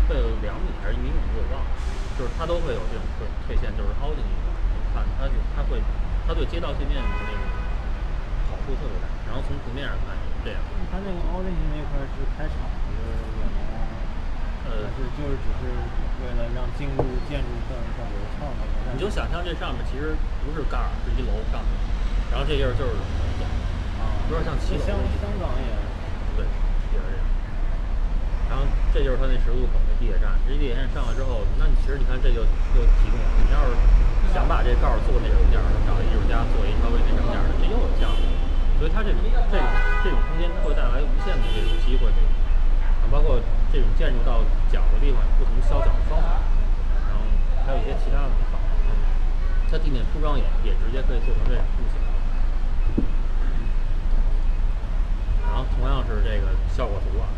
[0.08, 1.70] 退了两米还是一米五，我忘了，
[2.16, 5.82] 就是它都会有这种退退线，就是凹进去一点儿，你看它就它会，
[6.26, 7.42] 它对街道界面的那种
[8.48, 13.37] 好处特别大，然后从平面上看也是这样，它那个凹进去那块是开场的远吗？
[14.68, 15.72] 呃还是就是只是
[16.20, 18.60] 为了让进入建筑更更流畅的？
[18.92, 20.12] 你就想象这上面其实
[20.44, 21.72] 不是盖儿，是一楼上面，
[22.30, 22.92] 然后这地儿就是
[24.28, 25.68] 有点像七楼香香港也
[26.36, 26.44] 对，
[26.92, 27.24] 也是这样。
[28.48, 32.44] 然后这就是它那十字路口那地铁站，这地铁站上来之后，那你其实你看这就
[32.76, 33.72] 就提供了，你要是
[34.36, 38.20] 想把这盖儿做那什么点儿的，找艺术家做一稍微那什么点儿的，这又有项目。
[38.78, 39.18] 所以它这种
[39.50, 39.66] 这种
[40.04, 42.37] 这种空间，它会带来无限的这种机会给你，啊，
[43.10, 43.40] 包括
[43.72, 44.40] 这种建筑到
[44.70, 46.44] 角的地方不同消角的方法，
[47.08, 47.24] 然后
[47.66, 48.58] 还有一些其他的方法。
[49.70, 52.00] 它地面铺装也也直接可以做成这种路线。
[55.44, 57.28] 然后同样是这个效果图啊，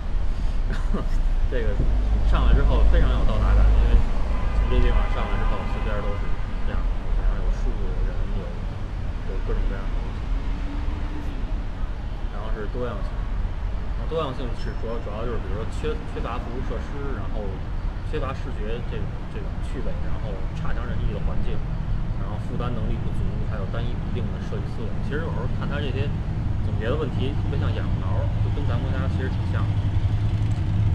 [1.51, 1.75] 这个
[2.31, 3.99] 上来之后非常有到达感，因为
[4.55, 6.23] 从这地方上来之后，四边都是
[6.67, 6.87] 这样的，
[7.23, 11.35] 然后有树、有人、有有各种各样的东西，
[12.35, 13.20] 然后是多样性。
[14.11, 17.47] 多样性是主要主要就是比如说缺缺乏服务设施，然后
[18.11, 21.55] 缺乏视觉这种这种趣味，然后差强人意的环境，
[22.19, 24.91] 然后负担能力不足，还有单一不定的设计思维。
[25.07, 26.11] 其实有时候看他这些
[26.67, 29.73] 总结的问题，特别像痒挠，就跟咱们国家其实挺像的。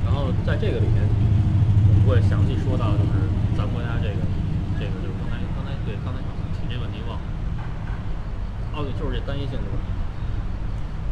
[0.04, 3.16] 然后在这个里面，我们会详细说到，就是
[3.56, 4.20] 咱们国家这个
[4.76, 6.20] 这个就是刚才刚才对刚才
[6.60, 7.24] 提这问题忘了。
[8.76, 9.88] 哦，对，就是这单一性的问题。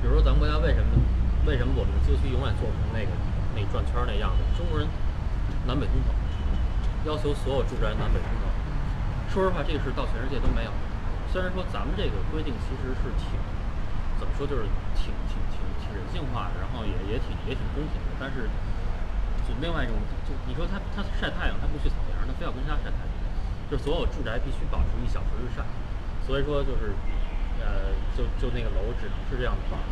[0.03, 0.99] 比如说咱们国家为什么
[1.45, 3.11] 为什么我们的街区永远做不成那个
[3.51, 4.39] 那转圈那样子？
[4.55, 4.87] 中国人
[5.67, 6.15] 南北通透，
[7.03, 8.47] 要求所有住宅南北通透。
[9.27, 10.71] 说实话，这个是到全世界都没有。
[11.27, 13.35] 虽然说咱们这个规定其实是挺
[14.15, 14.63] 怎么说，就是
[14.95, 18.47] 挺挺挺挺人性化的，然后也也挺也挺公平的，但是
[19.43, 23.11] 就另外一种，就你说他他晒太阳，他不去草坪，他非要跟人家晒太阳，
[23.67, 25.65] 就所有住宅必须保持一小时日晒，
[26.23, 26.95] 所以说就是
[27.59, 29.75] 呃，就就那个楼只能是这样的房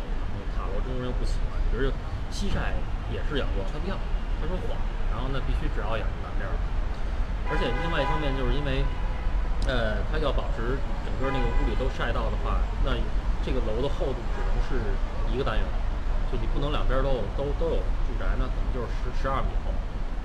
[0.72, 1.92] 我，中国人又不喜欢，比如
[2.32, 2.72] 西晒
[3.12, 3.94] 也是阳光，他不要，
[4.40, 4.74] 他说晃，
[5.12, 6.54] 然后呢必须只要阳南边儿，
[7.52, 8.82] 而且另外一方面就是因为
[9.68, 10.74] 呃，它要保持
[11.06, 12.96] 整个那个屋里都晒到的话，那
[13.44, 14.74] 这个楼的厚度只能是
[15.30, 15.62] 一个单元，
[16.32, 19.70] 就你不能两边都都都有住宅，那可能就是十十二米厚。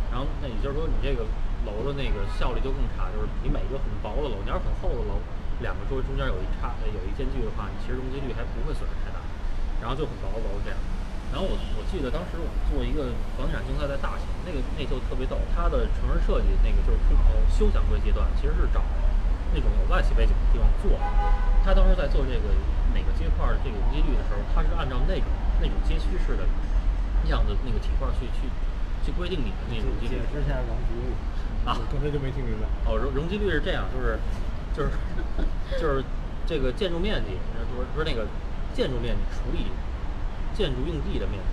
[0.10, 1.22] 然后那也就是说，你这个
[1.68, 5.20] 楼的那个效率就更差，就是你每一个很薄的楼，你要是很厚的楼，
[5.62, 9.17] 两个桌中间有一差有一间距的话，你其实容积率还不会损失太大。
[9.82, 10.78] 然后就很薄的楼这样，
[11.32, 18.82] 然后我我记得当时我们做一个房地产竞赛在大兴，那个那就特别逗，它的城市设计那个就是呃休闲规阶段，其实是找
[19.54, 20.98] 那种有外企背景的地方做。
[21.64, 22.48] 他当时在做这个
[22.96, 25.28] 每个街块这个容积率的时候，他是按照那种
[25.60, 26.48] 那种街区式的
[27.28, 28.48] 样子那个体块儿去去
[29.06, 30.16] 去规定你的那个容积率。
[30.16, 31.12] 解释一下容积率。
[31.68, 32.66] 啊我刚才就没听明白。
[32.88, 34.18] 哦，容容积率是这样，就是
[34.72, 34.90] 就是
[35.76, 36.04] 就是
[36.48, 38.24] 这个建筑面积，呃不是不是那个
[38.78, 39.66] 建筑面积除以
[40.54, 41.50] 建筑用地的面积，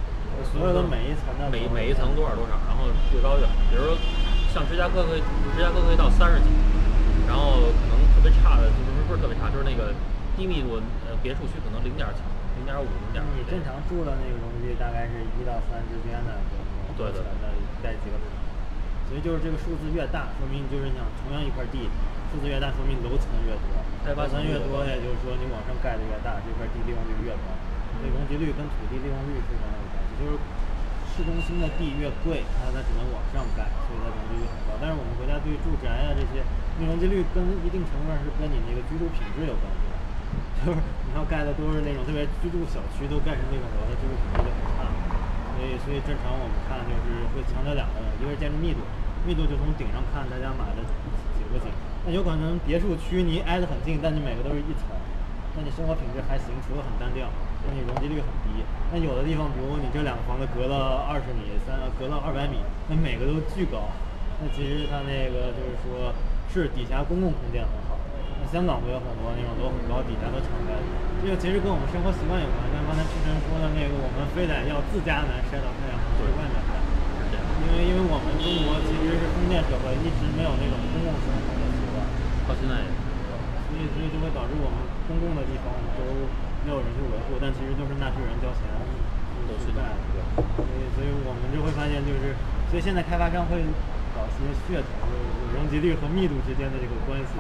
[0.53, 2.85] 所有的每一层的每每一层多少多少，然后
[3.17, 3.57] 越高越好。
[3.73, 3.97] 比如说
[4.53, 5.25] 像芝加哥可以
[5.57, 6.53] 芝加哥可以到三十几，
[7.25, 9.97] 然后可能特别差的就是不是特别差，就是那个
[10.37, 10.77] 低密度
[11.09, 12.21] 呃别墅区可能零点几、
[12.61, 13.25] 零点五、零点。
[13.33, 16.37] 你正常住的那个容积大概是一到三之间的，
[16.93, 18.37] 对对的带几个楼层。
[19.09, 21.89] 所以就是这个数字越大，说明就是你想同样一块地，
[22.35, 23.71] 数字越大，说明楼层越多，
[24.03, 27.47] 开发楼层越多，也就是说你往上盖的越大，这块地利用率越高。
[27.95, 30.43] 所以容积率跟土地利用率非常有关系，就是
[31.15, 34.75] 市中心的地越贵，它它只能往上盖，所以它容积率很高。
[34.83, 36.43] 但是我们国家对住宅啊这些，
[36.83, 39.95] 那容积率跟一定程度上是跟你那个居住品质有关系的。
[40.67, 44.91] 就是你要盖的都是那种特别居住小区，都盖成那种楼，它居住品质就很差。
[45.55, 48.83] 所以，所以正常我们看就是会强调两个，一个是建筑密度，
[49.23, 50.83] 密度就从顶上看大家买的
[51.39, 51.71] 几个景。
[52.05, 54.93] 那有可能别墅区你挨得很近，但你每个都是一层，
[55.57, 57.33] 那你生活品质还行，除了很单调，
[57.65, 58.61] 那你容积率很低。
[58.93, 62.61] 那有的地方，比如你这两个房子隔了二十米、三隔了二百米，
[62.93, 63.89] 那每个都巨高，
[64.37, 66.13] 那其实它那个就是说
[66.53, 67.97] 是底下公共空间很好。
[68.37, 70.85] 那香港不有很多那种楼很高，底下都敞开的，
[71.25, 72.69] 这个其实跟我们生活习惯有关。
[72.69, 76.77] 像刚才志晨说的那个，我们非得要自家门晒到太阳，去外面晒。
[77.65, 81.64] 因为因为我们中国其实是封建社会，一直没有那种公共生活
[82.47, 82.97] 到现在也是。
[83.69, 84.79] 所以所以就会导致我们
[85.11, 86.07] 公共的地方都
[86.63, 88.71] 没有人去维护，但其实都是纳税人交钱
[89.51, 89.99] 都是去盖的。
[90.55, 92.39] 所以所以我们就会发现，就是
[92.71, 93.59] 所以现在开发商会
[94.15, 97.35] 搞些噱头，就是容积率和密度之间的这个关系。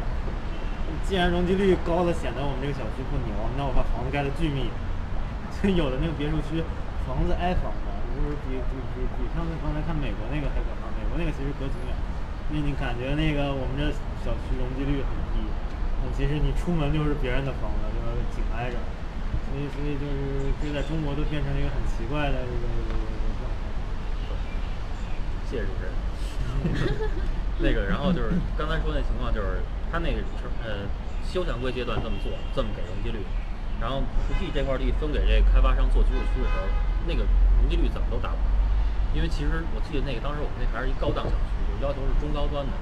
[1.06, 4.66] 既然容积率高了，显得我们这个小区不牛，那我把房子盖得巨密。
[5.62, 6.60] 就有的那个别墅区，
[7.08, 10.90] 房子挨房的，就是比比比比上次刚才看美国那个还可怕。
[10.98, 11.94] 美国那个其实隔挺远，
[12.52, 13.88] 因为你感觉那个我们这
[14.24, 15.44] 小区容积率很低，
[16.00, 18.80] 那其实你出门就是别人的房子，就是紧挨着。
[19.44, 23.68] 所以所以就是这在中国都变成一个很奇怪的一个一个一个状态。
[25.44, 25.92] 谢谢主持人。
[27.60, 30.88] 那个，然后就是刚才说那情况，就是他那个是呃
[31.22, 33.22] 休闲规阶段这么做，这么给容积率，
[33.80, 36.66] 然后实际这块地分给这开发商做居住区的时候，
[37.06, 37.22] 那个
[37.60, 38.50] 容积率怎么都达不到，
[39.14, 42.72] 因为其实我记得那个当时我们那还是一高档小区，就要求是中高端的，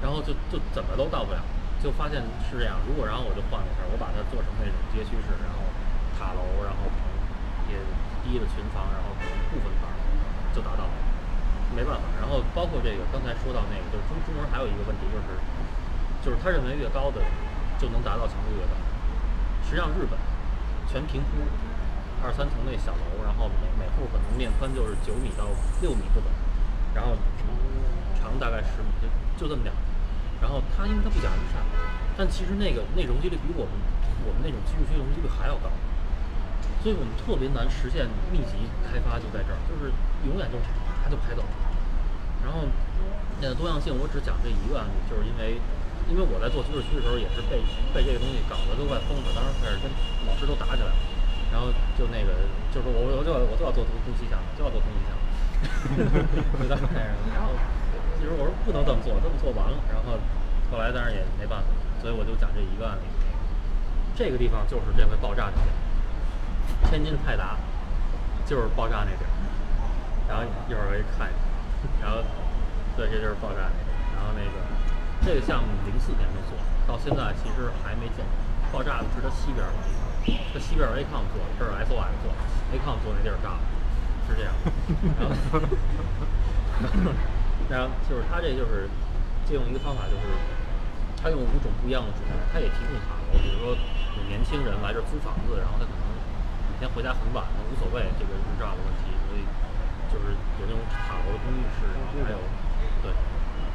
[0.00, 1.40] 然后就就怎么都到不了，
[1.82, 2.80] 就发现是这样。
[2.88, 5.60] 如果然后我就换了一下，我把它做成那种街区式，然后
[6.16, 6.88] 塔楼，然后
[7.68, 7.76] 也
[8.24, 9.88] 低的群房，然后可能部分房
[10.56, 10.94] 就达到了。
[11.70, 15.38] 没办法，然后包括这个刚才说到那个，就是中中国人还有一个问题就是，
[16.18, 17.22] 就是他认为越高的
[17.78, 18.74] 就能达到强度越高。
[19.62, 20.18] 实际上日本
[20.90, 21.46] 全平铺，
[22.26, 25.46] 二三层那小楼，然后每每户可能面宽就是九米到
[25.80, 26.26] 六米不等，
[26.90, 27.14] 然后
[28.18, 29.06] 长大概十米，就
[29.38, 29.78] 就这么点儿。
[30.40, 31.60] 然后它因为它不讲日晒，
[32.16, 33.72] 但其实那个那容积率比我们
[34.24, 35.70] 我们那种居住区容积率还要高。
[36.80, 39.92] 所以我们特别难实现密集开发，就在这儿，就是
[40.24, 41.52] 永远就啪就拍走了。
[42.40, 42.64] 然后，
[43.44, 45.60] 呃，多样性我只讲这一个案例，就是因为，
[46.08, 47.60] 因为我在做居住区的时候也是被
[47.92, 49.92] 被这个东西搞得都快疯了，当时开始跟
[50.24, 50.96] 老师都打起来了，
[51.52, 51.68] 然后
[52.00, 52.32] 就那个
[52.72, 55.12] 就是我我就要我就要做东东西向，就要做东西向，
[56.00, 57.52] 就当时开始，然后
[58.20, 60.20] 其实我说不能这么做，这么做完了，然后
[60.70, 61.66] 后来当然也没办法，
[62.00, 63.08] 所以我就讲这一个案例。
[64.14, 65.72] 这个地方就是这回爆炸地点。
[66.92, 67.56] 天津泰达
[68.44, 69.32] 就是爆炸那地儿，
[70.28, 71.40] 然后一会儿我给你看一下，
[72.04, 72.20] 然后
[72.96, 74.60] 对，这就是爆炸那地儿，然后那个
[75.24, 76.52] 这个项目零四年就做，
[76.86, 78.20] 到现在其实还没建。
[78.70, 82.38] 爆炸的是它西边儿的地方，它西边儿 ACOM 做的，这是 S O S 做的
[82.76, 83.64] ，ACOM 做那地儿炸了，
[84.28, 84.52] 是这样。
[85.18, 85.58] 然后，
[87.70, 88.90] 然后就是它这就是
[89.46, 90.26] 借用一个方法，就是
[91.22, 93.78] 它用五种不一样的主题，它也提供塔楼，比如说
[94.18, 96.02] 有年轻人来这儿租房子，然后他可能
[96.66, 99.46] 每天回家很晚，无所谓这个日照的问题，所以
[100.10, 102.42] 就是有那种塔楼的公寓式，然后还有
[103.06, 103.14] 对，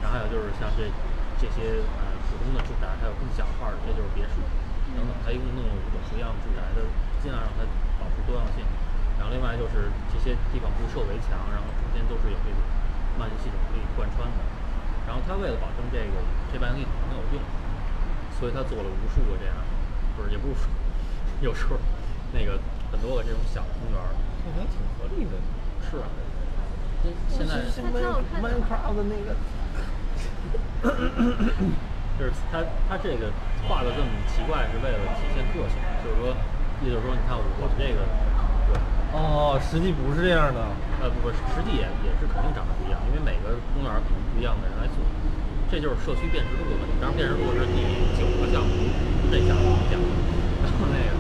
[0.04, 0.92] 然后还有就是像这
[1.40, 4.44] 这些呃普通的住宅，还有更小块儿的，这就是别墅
[4.92, 6.84] 等等，它一共弄了五种不一样的住宅的，
[7.24, 7.64] 尽量让它
[7.96, 8.60] 保持多样性。
[9.16, 12.60] 然后另外就是这些地方不设围墙，然后中间都是有这种
[13.18, 14.40] 慢性系统可以贯穿的。
[15.06, 16.18] 然后他为了保证这个
[16.52, 17.42] 这半径体能有用，
[18.40, 19.56] 所以他做了无数个这样，
[20.18, 20.66] 不是也不是
[21.42, 21.78] 有时候
[22.34, 22.58] 那个
[22.92, 24.10] 很多个这种小的公园儿，
[24.42, 25.38] 这还挺合理的。
[25.86, 26.10] 是啊，
[27.06, 29.38] 这现在它挺好看的 Minecraft 的那个，
[32.18, 33.30] 就是他他这个
[33.70, 36.34] 画的这么奇怪，是为了体现个性，就是说，
[36.82, 38.02] 意思是说，你看我们这个，
[38.74, 38.74] 对，
[39.14, 40.66] 哦，实际不是这样的。
[41.04, 42.85] 呃，不不，实际也也是肯定长得不
[43.16, 45.00] 因为每个公园可能不一样的人来做，
[45.72, 46.92] 这就是社区辨识度的问题。
[47.00, 47.80] 当然，辨识度是第
[48.20, 48.76] 九个项目，
[49.32, 49.96] 这项目讲，
[50.60, 51.16] 然后那个，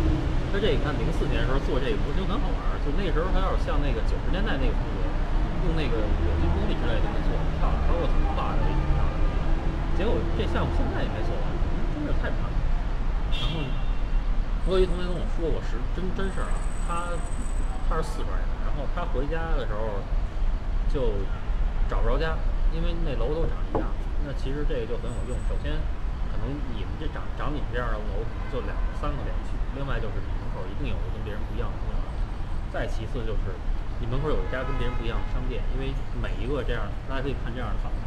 [0.51, 5.07] 他这你看零四年的时候做这个模型很好玩儿，就那时候他要是像那个九十年代那个风格，
[5.71, 9.15] 用那个有机玻璃之类的给做很漂亮，包括图画的也挺漂亮。
[9.95, 11.47] 结果这项目现在也没做完，
[11.95, 12.59] 真是太慢了。
[13.39, 13.63] 然后
[14.67, 17.15] 我有一同学跟我说过是真真事儿啊，他
[17.87, 20.03] 他是四川人，然后他回家的时候
[20.91, 21.23] 就
[21.89, 22.35] 找不着家，
[22.73, 23.87] 因为那楼都长一样。
[24.25, 25.37] 那其实这个就很有用。
[25.45, 25.73] 首先，
[26.31, 29.53] 可能你们这长长你们这样的楼，可能就两三个连续。
[29.77, 31.97] 另外就是你门口一定有个跟别人不一样的公园。
[32.73, 33.53] 再其次就是
[34.01, 38.01] 你门口有一家跟别人不一样的商店，因为每一个这样，大家可以看这样的房子，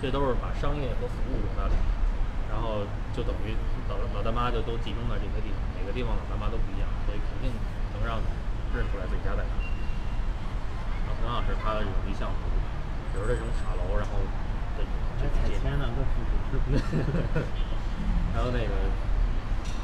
[0.00, 1.84] 这都是把商业和服务融在里面。
[2.48, 2.80] 然后
[3.12, 3.52] 就等于
[3.92, 7.52] 老老大妈就都集中在这些地方，每个地方老大妈都不一样，所以肯定
[7.92, 8.26] 能让你
[8.72, 9.52] 认出来自己家在哪。
[11.04, 12.48] 然后同样是它的这种立项图，
[13.12, 14.20] 比如这种塔楼，然后
[14.76, 16.12] 这种这还种街踩签呢，都是
[16.50, 16.82] 是不是？
[18.34, 18.72] 然后那个，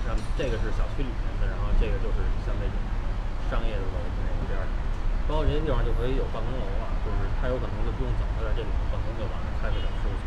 [0.07, 2.77] 让这个是小区里面的，然后这个就是像那种
[3.51, 4.65] 商业的楼那个边儿，
[5.27, 10.25] 包括这些地方就可以有办公楼啊，就是他有可能就不用走，他在这里面办公就完了，开个小休息。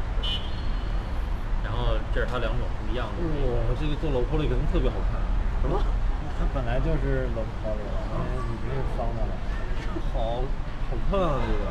[1.63, 3.17] 然后这是它两种不一样的。
[3.21, 5.19] 哇，这个做楼坡里肯定特别好看。
[5.61, 5.83] 什么？
[6.39, 7.81] 它本来就是冷泡的，
[8.13, 9.33] 因为已经是方的了。
[10.13, 10.41] 好，
[10.87, 11.67] 好看啊这个。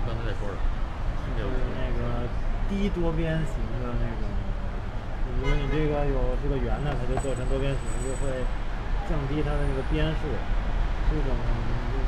[0.00, 0.64] 你刚才在说什么？
[1.36, 2.26] 就是那个
[2.66, 4.24] 低多边形的那种，
[5.38, 8.42] 如果你这个有这个圆的，它就做成多边形，就会
[9.06, 10.26] 降低它的那个边数，
[11.06, 11.30] 是一种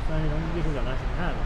[0.09, 1.39] 算是一种艺术表达形态吧。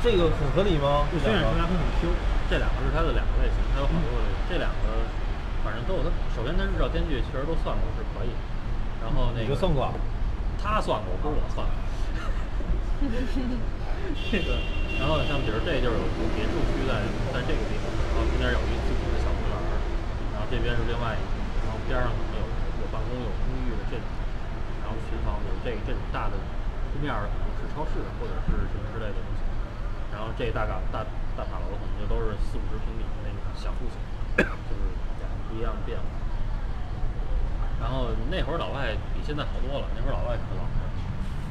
[0.00, 1.04] 这个很合理吗？
[1.12, 2.08] 就渲染出来会很 Q。
[2.48, 4.38] 这两个是它的两个类型，它有好多个类型。
[4.48, 5.04] 这两个
[5.66, 6.08] 反正都有它。
[6.32, 8.32] 首先，它日照间距确实都算过是可以。
[9.02, 9.92] 然后那个你就算过啊？
[10.56, 11.74] 他算过，不是我算的。
[14.30, 14.58] 这个，
[14.98, 19.62] 然后像比如这就是有别墅区在在这个地方，然后中间有一自己的小公园儿，
[20.34, 21.32] 然后这边是另外一个，
[21.66, 22.46] 然后边上可能有
[22.80, 24.06] 有办公有公寓的这种，
[24.82, 26.38] 然后群房有这这种大的
[26.94, 29.40] 对面儿可能是超市或者是什么之类的东西，
[30.14, 31.02] 然后这大岗大
[31.34, 33.98] 大塔楼可能就都是四五十平米的那种小户型，
[34.38, 34.82] 就是
[35.18, 36.04] 两个不一样的变化。
[37.82, 40.88] 然后那会儿老外比现在好多了，那会儿老外可老实了。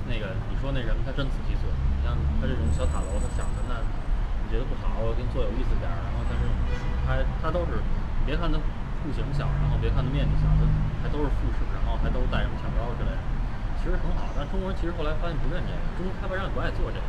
[0.10, 1.70] 那个你说那人他真仔细做，
[2.06, 5.98] 像他这种小塔楼，他想着那你觉得不好，我给你做有意思点儿。
[6.06, 6.54] 然后他这种
[7.02, 7.82] 他他都是，
[8.22, 8.62] 你别看它
[9.02, 10.62] 户型小，然后别看它面积小，它
[11.02, 13.22] 还都是复式，然后还都带什么挑高之类的，
[13.82, 14.30] 其实很好。
[14.38, 17.06] 但中国人其实后来发现不认这个，中国开发商也不爱做这个，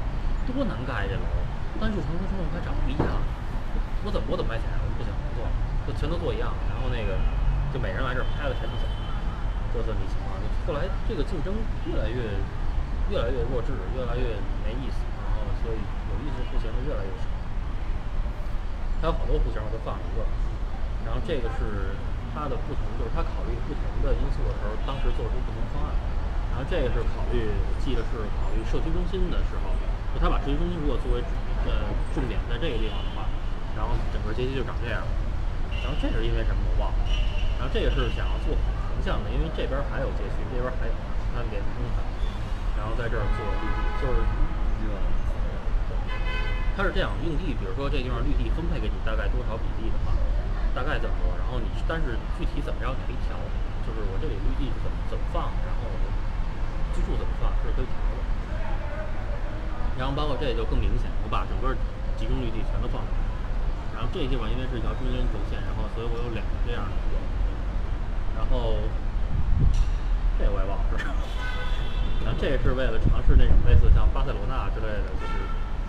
[0.48, 1.28] 多难盖这楼，
[1.76, 3.20] 单数层和双数还长不一样。
[4.04, 4.64] 我怎么我怎么卖钱？
[4.80, 5.52] 我不行，不做了，
[5.84, 6.48] 就全都做一样。
[6.72, 7.20] 然后那个
[7.72, 8.84] 就每人来这儿拍了钱就走，
[9.74, 10.40] 就这么一情况。
[10.64, 11.52] 后来这个竞争
[11.86, 12.22] 越来越
[13.10, 17.26] 越来越弱智，越来越没意思，然后所以有意思的户型就越来越少。
[19.00, 20.26] 它有好多户型我都放一个，
[21.04, 21.94] 然后这个是
[22.34, 25.94] 它的不同，就是它考虑不同的因素的时候，当时做出不同方案。
[26.50, 29.68] 然后这个是考虑，我记得是考虑社区中心的时候，
[30.10, 31.20] 就他把社区中心如果作为
[31.68, 31.84] 呃
[32.16, 33.28] 重点在这个地方的话，
[33.76, 35.04] 然后整个街区就长这样。
[35.84, 37.04] 然后这是因为什么我忘了。
[37.60, 40.92] 然后这个是想要做横向的，因为这边还有街区，那边还有，
[41.36, 42.00] 它连通它。
[42.86, 44.22] 然后在这儿做绿地，就是
[46.78, 50.14] 它是这样，用地，比如说这地方绿地分配给你大概多少比例的话，
[50.70, 53.34] 大概怎么多，然后你但是具体怎么着你可以调，
[53.82, 55.90] 就是我这里绿地是怎么怎么放，然后
[56.94, 58.22] 居住怎么放是可以调的。
[59.98, 61.74] 然后包括这就更明显，我把整个
[62.14, 66.94] 集中绿地全都放出来，然后这地方因为是一条中间轴线，然后所以我有两个这样的，
[68.38, 68.78] 然后
[70.38, 71.18] 这我也忘了是什么。
[72.26, 75.38] 然后这也是为了尝试那种类似像巴塞罗那之类的，就是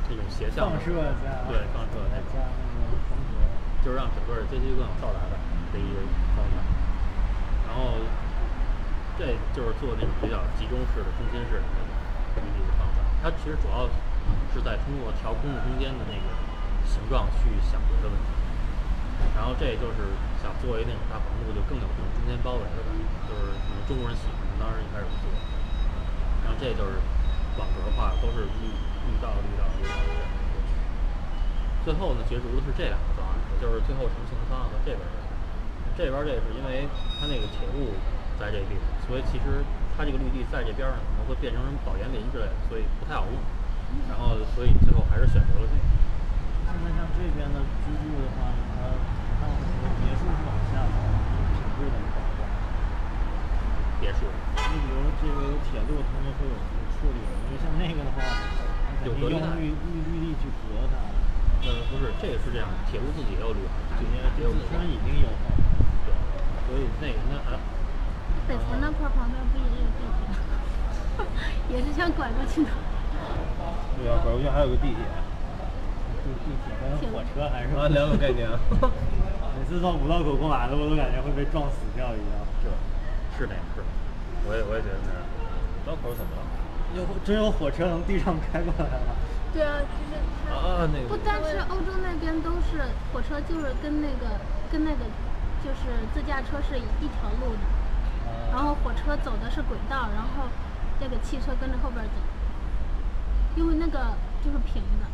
[0.05, 3.41] 那种斜向对放射那种，加那个风格。
[3.81, 5.33] 就是让整个街区更有到达感
[5.73, 5.97] 的一个
[6.37, 6.61] 方法。
[7.65, 7.97] 然后
[9.17, 11.89] 这就是做那种比较集中式的、中心式的那种
[12.37, 13.01] 绿地的方法。
[13.25, 13.89] 它其实主要
[14.53, 16.27] 是在通过调公共空间的那个
[16.85, 18.29] 形状去想别的问题。
[19.33, 20.05] 然后这就是
[20.37, 25.33] 想作为那种大房子，就更有这种中间包围的感觉，就是可能中国人喜欢的，当时一开始做。
[26.47, 27.03] 然后这就是
[27.59, 30.71] 网格化，都是绿绿道、绿道、绿道这样过去。
[31.83, 36.07] 最后呢，角逐的是这两个方案，也就是最后成型的方案和这边这个。
[36.07, 36.87] 这边这个是因为
[37.19, 37.91] 它那个铁路
[38.39, 39.59] 在这个地方，所以其实
[39.99, 43.35] 它这个绿地在这边儿呢，可能会变成什么保研林之类的，所以不太好弄。
[44.07, 45.83] 然后所以最后还是选择了这个。
[46.71, 48.95] 现在像这边的居住的话，它
[49.43, 50.95] 它很多别墅是往下走，
[51.51, 52.47] 品质怎么保障？
[53.99, 57.17] 别墅你比如这个有铁路，他们会有什么处理，
[57.49, 58.21] 因为像那个的话，
[59.05, 60.97] 有隔离带绿绿绿地去隔它，
[61.65, 65.37] 呃，不是，这个是这样，铁路自己也有绿化，这些也有绿化自身已经有了。
[66.05, 66.13] 对，
[66.67, 67.57] 所以那个应该还
[68.47, 70.21] 北辰那块儿旁边不也有地铁？
[71.73, 72.69] 也是像拐过去的。
[73.97, 75.01] 对啊，拐过去还有个地铁，
[76.21, 78.45] 地地铁跟火车还是啊，两种概念。
[79.57, 82.45] 每次到五道口过马路，我都感觉会被撞死掉一样。
[82.61, 82.69] 是
[83.37, 83.85] 是那样，是，
[84.49, 85.21] 我也我也觉得那样。
[85.85, 86.43] 刀口怎么了？
[86.95, 89.15] 有真有火车从地上开过来了？
[89.53, 90.17] 对啊，就是
[90.49, 90.55] 它。
[90.55, 92.81] 啊那个不单是欧洲那边都是
[93.13, 94.39] 火车，就是跟那个
[94.71, 95.05] 跟那个
[95.63, 97.63] 就是自驾车是一条路的，
[98.51, 100.49] 然后火车走的是轨道，然后
[100.99, 102.17] 那个汽车跟着后边走，
[103.55, 105.07] 因为那个就是平的，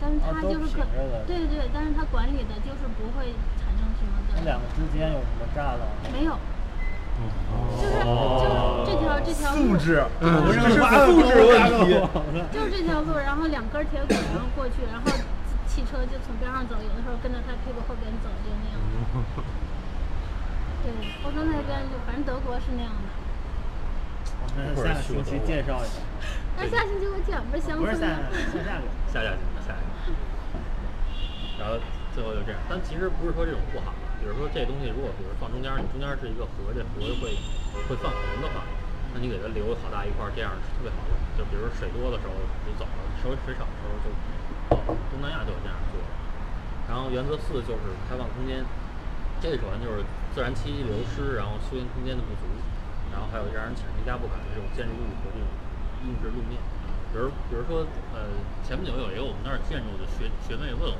[0.00, 0.84] 但是它就是可、
[1.26, 4.36] 对对，但是它管理的就是不会产生什么的。
[4.36, 6.08] 那两个之间有什么栅栏吗？
[6.12, 6.36] 没有，
[7.80, 8.44] 就是就
[8.86, 11.54] 这条这条路，素质，我这是素质问
[11.86, 11.94] 题。
[12.50, 15.06] 就是这条路，然后两根铁轨，然后过去，然后
[15.66, 18.76] 汽车就从边上走，有的时候跟着他屁股后边走，就那样。
[20.82, 20.92] 对，
[21.24, 23.06] 欧洲那边就反正德国是那样的。
[24.44, 26.02] 我们下个星期介绍一下，
[26.58, 28.28] 那下星期我讲不是乡不是村吗？
[28.60, 28.86] 下下下个。
[29.10, 30.12] 下下去，下下去。
[31.58, 31.78] 然后
[32.14, 33.94] 最后就这样，但其实不是说这种不好，
[34.24, 37.36] 比如说这东西如果比如放中间，你中间是一个河，这河会
[37.84, 38.64] 会泛红的话，
[39.12, 41.14] 那你给它留好大一块，这样是特别好用。
[41.36, 42.32] 就比如水多的时候
[42.64, 44.08] 就走了，稍微水少的时候就
[44.72, 44.96] 跑了。
[45.12, 46.08] 东南亚就有这样做的。
[46.88, 48.64] 然后原则四就是开放空间，
[49.44, 50.00] 这个首先就是
[50.32, 52.48] 自然栖息流失，然后休闲空间的不足，
[53.12, 55.44] 然后还有让人产生压迫感的这种建筑物和这种
[56.08, 56.56] 硬质路面。
[57.12, 57.84] 比如比如说，
[58.16, 58.32] 呃，
[58.64, 60.96] 前不久有一个我们那儿建筑的学学妹问我，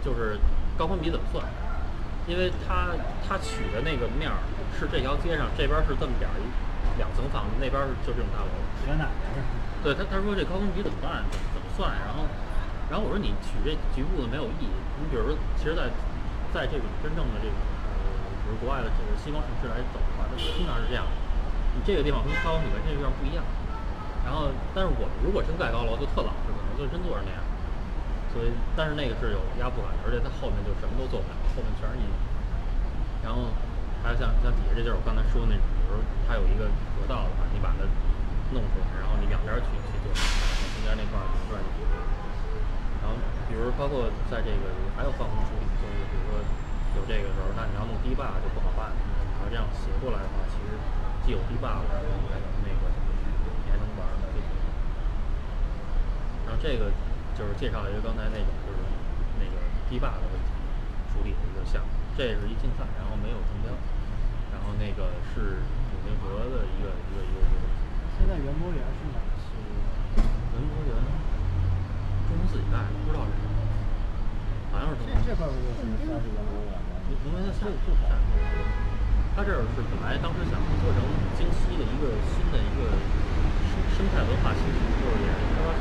[0.00, 0.40] 就是
[0.80, 1.44] 高宽比怎么算？
[2.26, 2.94] 因为他
[3.26, 4.38] 他取的那个面儿
[4.78, 6.46] 是这条街上这边儿是这么点儿一
[6.98, 8.50] 两层房子，那边儿是就这种大楼。
[8.84, 9.40] 学哪个？
[9.82, 11.24] 对他，他说这高空比怎么办？
[11.30, 11.90] 怎么怎么算？
[12.06, 12.28] 然后，
[12.86, 14.74] 然后我说你取这局部的没有意义。
[15.00, 15.90] 你比如说，其实在，
[16.54, 17.90] 在这种真正的这种呃，
[18.44, 21.02] 比如国外的这个西方城市来走的话，它通常是这样，
[21.74, 23.42] 你这个地方跟高空比完全有点不一样。
[24.22, 27.42] 然后，但是我们如果真盖高楼，就特老实，可能就真做成那样。
[28.32, 32.16] 所以，但是那个是有压迫感的，而且它后面就什么都做不了，后面全是阴影。
[33.20, 33.52] 然后
[34.02, 36.66] 还有像像底下这就是我刚才说的那种，比如它有一个
[36.96, 37.84] 河道的话，你把它
[38.56, 41.84] 弄出来，然后你两边去去做，中间那块儿转进去。
[43.04, 43.14] 然后
[43.46, 44.64] 比如包括在这个
[44.96, 46.40] 还有放风处理，就是比如说
[46.96, 48.90] 有这个时候，那你要弄堤坝就不好办。
[48.96, 50.78] 你要这样斜过来的话，其实
[51.26, 52.82] 既有堤坝了，然后还有那个
[53.66, 54.46] 你还能玩儿的这个。
[56.46, 56.90] 然后这个
[57.38, 58.80] 就是介绍一个刚才那个就是
[59.40, 59.56] 那个
[59.88, 60.50] 堤坝的问题
[61.12, 63.72] 处理的一个项目，这是一竞赛，然后没有中标，
[64.52, 67.64] 然后那个是永定河的一个一个一个一个。
[68.20, 69.70] 现在园博园是哪个区域？
[70.20, 70.92] 文博园，
[72.28, 73.44] 中公自己盖的，不知道是谁，
[74.70, 75.16] 好像是中公。
[75.24, 76.92] 这这块儿不就是算是园博园吗？
[77.24, 78.08] 因为它下就下
[79.36, 81.00] 它这儿是本来当时想做成
[81.36, 82.92] 京西的一个新的一个
[83.68, 85.80] 生生态文化区，就是也是开发区，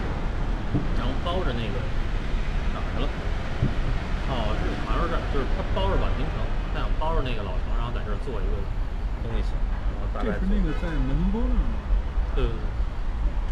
[0.97, 1.77] 然后包着那个
[2.73, 3.07] 哪儿去了？
[4.31, 6.39] 哦，是好像是这儿，就是它包着宛平城，
[6.73, 8.55] 它想包着那个老城，然后在这儿做一个
[9.23, 9.51] 东西行，
[9.91, 11.75] 然后大这是那个在门头沟那儿吗？
[12.35, 12.63] 对对对，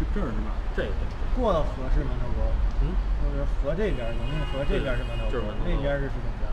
[0.14, 0.56] 这儿是吧？
[0.74, 0.92] 这个
[1.36, 2.48] 过了河是门头沟，
[2.80, 6.48] 嗯，就是河这边儿，永定河这边儿是门头沟就是门头，沟那边儿是石景山，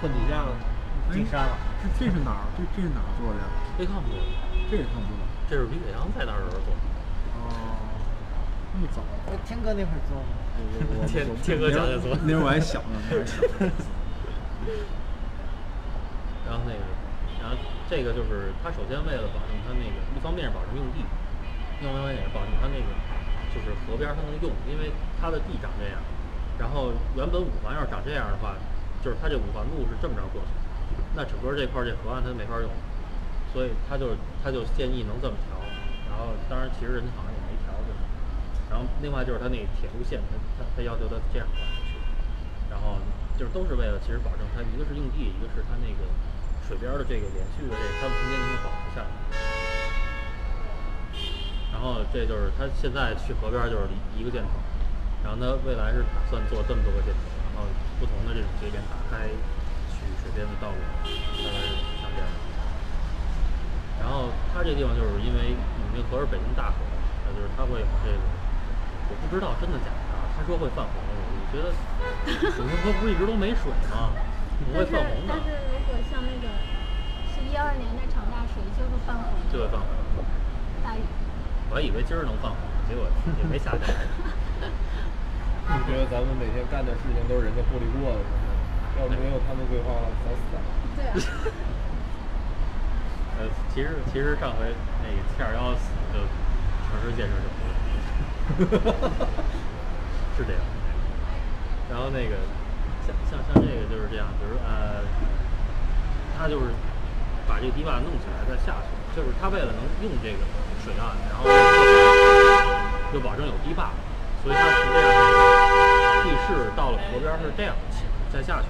[0.00, 0.52] 混底下了。
[1.10, 1.58] 进山了。
[1.82, 2.44] 这这是哪儿？
[2.54, 3.46] 这这是哪儿做的呀？
[3.74, 4.22] 贝康做的，
[4.70, 5.24] 这是他们做的。
[5.48, 6.78] 这是李北洋在那儿时候做的。
[7.34, 7.50] 哦，
[8.72, 9.02] 那么早。
[9.26, 10.30] 哎，天哥那会儿做吗？
[10.60, 13.40] 我我天我天哥讲解做那会儿我还小呢，那会儿小。
[16.46, 16.82] 然后那个，
[17.40, 17.56] 然后
[17.88, 21.00] 这个就是他首先为了保证他那个，一方面是保证用地，
[21.80, 22.90] 另外一方面也是保证它那个
[23.54, 24.90] 就是河边儿它能用，因为
[25.20, 26.02] 它的地长这样，
[26.58, 28.58] 然后原本五环要是长这样的话，
[29.02, 30.50] 就是它这五环路是这么着过去，
[31.14, 32.68] 那整个这块儿这河岸它没法用，
[33.54, 35.54] 所以他就他就建议能这么调，
[36.10, 37.29] 然后当然其实人家好像
[38.70, 41.98] 然后另外就是它那个铁路线，它它它要求它这样过去，
[42.70, 42.96] 然后
[43.34, 46.06] 就是都是为了其实保证它一个是用地，一个是它那个
[46.62, 49.10] 水边的这个连续的这个开放空间能够保持下来。
[51.74, 54.54] 然后这就是它现在去河边就是一个箭头，
[55.26, 57.66] 然后它未来是打算做这么多个箭头，然后
[57.98, 59.26] 不同的这种节点打开
[59.90, 60.78] 去水边的道路，
[61.42, 62.28] 大概是像这样。
[63.98, 66.78] 然后它这地方就是因为永定河是北京大河，
[67.34, 68.18] 就是它会有这个，
[69.10, 71.10] 我不知道真的假的啊，他说会泛红，我
[71.50, 71.74] 就觉得
[72.54, 74.14] 水晶河不是一直都没水吗？
[74.62, 76.46] 不会泛红的但，是如果像那个
[77.34, 79.90] 是一二年那场大水，就会泛红，就会泛红。
[80.84, 81.02] 大雨。
[81.70, 82.58] 我还以为今儿能泛红，
[82.88, 83.04] 结果
[83.38, 83.96] 也没下起来。
[85.70, 88.26] 你觉得咱们每天干的事情都是人家过滤过的吗？
[88.98, 90.58] 要是没有他们规划，早死了。
[90.96, 91.14] 对啊。
[93.40, 94.68] 呃，其实其实上回
[95.00, 96.20] 那个七二幺死就
[96.90, 97.59] 城市建设就不
[100.36, 100.62] 是这样。
[101.90, 102.36] 然后那个
[103.06, 105.02] 像像像这个就是这样，比如呃，
[106.38, 106.70] 他就是
[107.48, 110.38] 把这个堤坝弄起来再下去，就是他为了能用这个
[110.84, 111.44] 水岸，然后
[113.12, 113.90] 就保证有堤坝，
[114.42, 115.42] 所以他实际上这个
[116.22, 118.68] 地势到了河边是这样起再下去，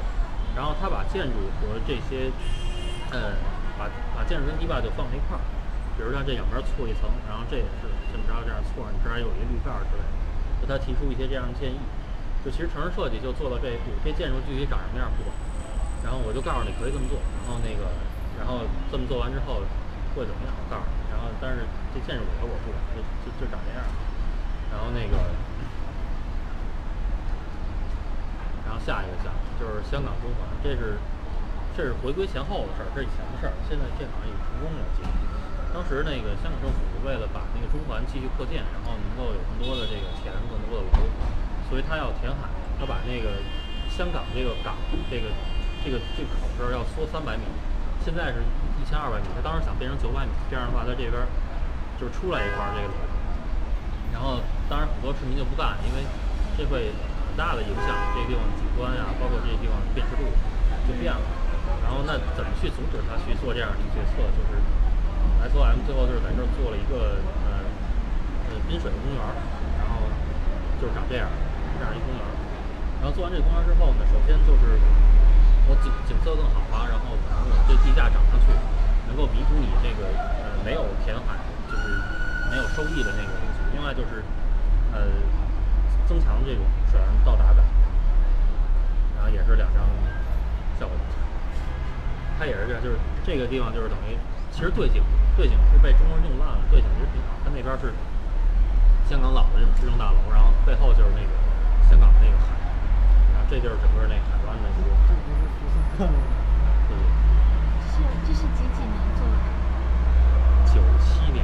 [0.56, 2.32] 然后他把建筑和这些
[3.12, 3.36] 呃
[3.78, 3.84] 把
[4.16, 5.44] 把建筑跟堤坝就放在一块儿，
[6.00, 10.16] 比如像这两边儿错一层，然后这也是这么着这样错，你这儿有一绿盖儿之类的，
[10.56, 11.76] 就他提出一些这样的建议。
[12.40, 15.36] 就其实城市设计就做到这一步，这建筑具体长什么样不管，
[16.00, 17.84] 然后我就告诉你可以这么做，然后那个，
[18.40, 19.60] 然后这么做完之后
[20.16, 23.84] 会怎么样，我告诉你，然后但是这建筑里头我不管，就就就长这样，
[24.72, 25.20] 然后那个，
[28.64, 30.96] 然后下一个项目就是香港中环，这是
[31.76, 35.12] 这是回归前后的事儿，这是以前的事儿，现在这好像已经成功了，记得。
[35.72, 41.06] 当时那个香港政府为了把那个中环继续扩建，然后能够有更多的这个钱、更多的楼，
[41.70, 43.38] 所以他要填海，他把那个
[43.86, 44.74] 香港这个港
[45.08, 45.30] 这个
[45.84, 47.46] 这个这个口这儿要缩三百米，
[48.04, 48.42] 现在是
[48.78, 51.26] 一千二百米，他当时想变成九百米，这样的话他这边儿
[51.98, 52.98] 就是出来一块儿这个楼，
[54.12, 56.02] 然后当然很多市民就不干，因为
[56.58, 56.90] 这会
[57.30, 60.26] 很大的影响这个地方景观呀、包括这个地方辨识度
[60.90, 61.22] 就变了。
[61.86, 64.26] 然后那怎么去阻止他去做这样的一个决策？
[64.34, 64.58] 就是
[65.48, 67.16] SOM 最后就是在这儿做了一个
[67.48, 67.64] 呃
[68.50, 69.32] 呃滨水的公园儿，
[69.80, 70.04] 然后
[70.80, 71.28] 就是长这样
[71.78, 72.32] 这样一公园儿。
[73.00, 74.76] 然后做完这个公园之后呢，首先就是
[75.66, 78.52] 我景景色更好啊，然后可能我这地价涨上去，
[79.08, 80.04] 能够弥补你这个
[80.44, 81.40] 呃没有填海
[81.72, 81.88] 就是
[82.52, 83.58] 没有收益的那个东西。
[83.72, 84.20] 另外就是
[84.92, 85.08] 呃
[86.06, 86.62] 增强这种
[86.92, 87.64] 水岸到达感，
[89.16, 89.80] 然后也是两张
[90.78, 91.16] 效果图。
[92.38, 94.16] 它也是这样，就是这个地方就是等于，
[94.52, 95.02] 其实对景
[95.36, 97.28] 对景是被中国人用烂了，对景其实挺好。
[97.44, 97.92] 它那边是
[99.08, 101.28] 香港老的这种市政大楼，然后背后就是那个
[101.88, 102.52] 香港的那个海，
[103.32, 106.12] 然后这就是整个那海湾的一个，这不是福星看吗？
[106.90, 106.92] 对，
[107.90, 107.94] 是
[108.26, 109.32] 这是几几年做的？
[110.70, 111.42] 九七年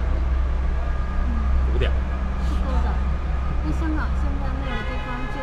[1.74, 1.90] 五点，
[2.46, 2.98] 是够早的。
[3.64, 5.42] 那香港现在那个地方就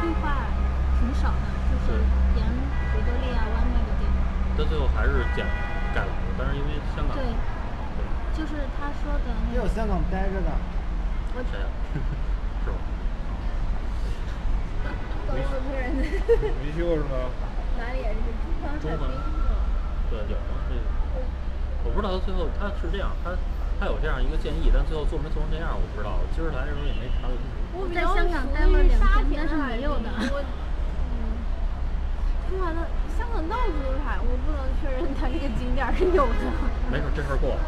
[0.00, 0.24] 绿化
[1.00, 2.00] 挺少的，就是
[2.36, 2.40] 沿
[2.94, 4.16] 维多利亚湾那个地方。
[4.56, 5.44] 但最后还是建
[5.94, 7.20] 盖楼，但是因为香港，对，
[8.32, 9.54] 就是他说的那个。
[9.54, 10.48] 也有香港待着的，
[11.36, 11.68] 我谁呀？
[12.64, 12.80] 是吧？
[15.28, 17.28] 广东人维修是吗？
[17.78, 18.24] 哪里也是
[18.80, 19.60] 中环海滨是吧？
[20.10, 20.56] 对，有吗？
[20.68, 20.80] 这个
[21.84, 23.30] 我不知道他最后他是这样，他
[23.78, 26.18] 他有这样一个建议，但最后做没做成这样我不知道。
[26.18, 27.54] 我今儿来的时候也没查得清楚。
[27.78, 30.50] 我比较在香港熟待了两悉沙天但是田海没有的滨我嗯，
[32.50, 32.82] 中环的
[33.14, 36.42] 香港到处都是海，我不能确认它这个景点儿是有的。
[36.90, 37.62] 没事，这事儿过了。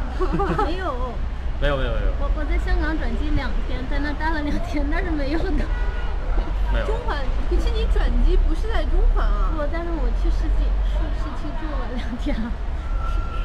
[0.67, 1.15] 没有。
[1.61, 5.61] 没有没有没有我我在香港转机两天，在那待了两天，但是没有的。
[6.73, 6.87] 没有。
[6.89, 7.21] 中环，
[7.53, 9.53] 可是你转机不是在中环啊？
[9.61, 12.49] 我但是我去市区市市区住了两天了，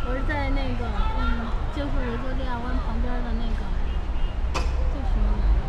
[0.07, 0.87] 我是在那个
[1.19, 1.43] 嗯，
[1.75, 3.59] 就是维多利亚湾旁边的那个
[4.55, 5.59] 叫什么来着？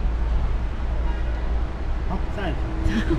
[2.15, 2.63] 好，下一题。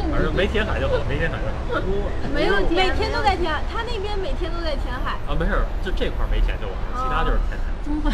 [0.08, 1.82] 反正没填海就好，没填海就好。
[2.30, 3.50] 没有，每天都在填。
[3.52, 5.18] 海，他那边每天都在填海。
[5.26, 7.66] 啊，没事儿，就这块儿没填就完了，其他就是填海。
[7.82, 8.14] 中环。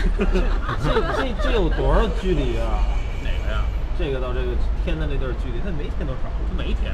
[0.80, 0.88] 这
[1.20, 2.80] 这这有多少距离啊？
[3.28, 3.68] 哪个呀？
[4.00, 4.56] 这个到这个
[4.88, 6.32] 天的这段距离，他没填多少。
[6.32, 6.88] 它没填，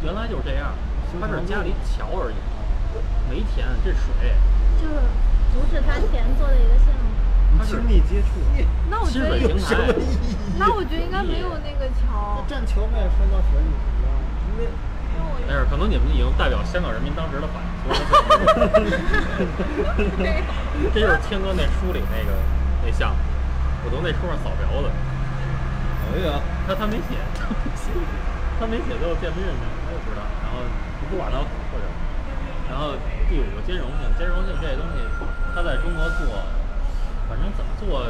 [0.00, 0.72] 原来就是这样，
[1.20, 2.40] 它是加了一桥而已，
[3.28, 4.32] 没填，这水。
[4.80, 4.96] 就是
[5.52, 7.04] 阻止他填做的一个项目。
[7.60, 8.40] 它是亲密接触，
[8.88, 10.36] 那我觉得有什么意义。
[10.56, 12.40] 那我觉得应该没有那个桥。
[12.40, 13.68] 那站桥外摔到水里
[14.58, 17.94] 没事，可能你们已经代表香港人民当时的反应，所
[18.82, 18.90] 以
[20.92, 22.34] 这就是天哥那书里那个
[22.84, 23.16] 那项目，
[23.84, 24.90] 我从那书上扫描的。
[26.08, 27.92] 哎呀，他他没写，他没写，
[28.58, 30.24] 他没写，最后见不进去，我也不知道。
[30.42, 30.64] 然后
[31.08, 31.84] 不管他或者，
[32.68, 32.96] 然后
[33.28, 35.04] 第五个兼容性，兼容性这东西，
[35.54, 36.28] 他在中国做，
[37.28, 38.08] 反正怎么做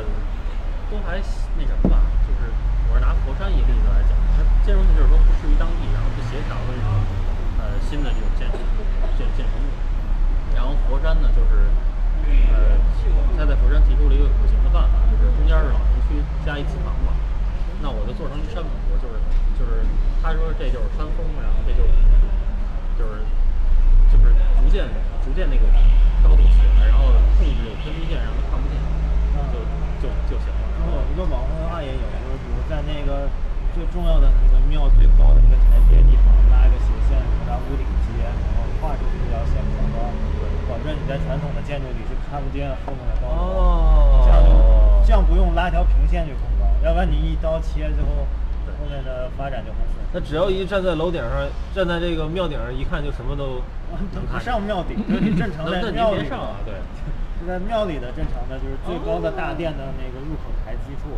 [0.91, 1.19] 都还
[1.59, 2.51] 那什么吧，就是
[2.91, 6.86] 我是拿佛山一例子来讲，它兼容性就是说不适于当地，然后不协调的这种
[7.59, 8.47] 呃新的这种建
[9.18, 9.66] 建建筑物。
[10.55, 11.66] 然后佛山呢，就是
[12.55, 12.78] 呃，
[13.34, 17.11] 他在佛山提出了一个可行的办法，就是中间是老城区，加一机房嘛，
[17.82, 19.18] 那我就做成一山坡，就是
[19.59, 19.82] 就是
[20.22, 21.91] 他说这就是山峰，然后这就是
[22.95, 23.26] 就是
[24.11, 24.30] 就是
[24.62, 24.86] 逐渐
[25.26, 25.66] 逐渐那个
[26.22, 28.78] 高度起来，然后控制这个天际线让它看不见，
[29.51, 29.59] 就
[29.99, 31.07] 就就行了然后有了。
[31.11, 33.30] 一个网红文化也有，就是比如在那个
[33.79, 37.14] 最重要的那个庙最高的那个台阶地方拉一个斜线，
[37.47, 40.11] 把屋顶接，然后画出去这条线宽高，
[40.66, 43.39] 保证你在传统的建筑里是看不见后面的高楼。
[43.55, 44.51] 哦这样就
[45.07, 48.26] 这样不用拉条平线去控高，要不然你一刀切之后，
[48.66, 50.03] 后面的发展就很损。
[50.11, 53.62] 那只要一站在楼顶上，站在这个庙顶上一看，就什么都
[54.26, 56.74] 它不上庙顶， 就是你正常在庙里别上啊，对，
[57.39, 61.16] 就在庙里的正常的就是最高的大殿的那个入口台基处，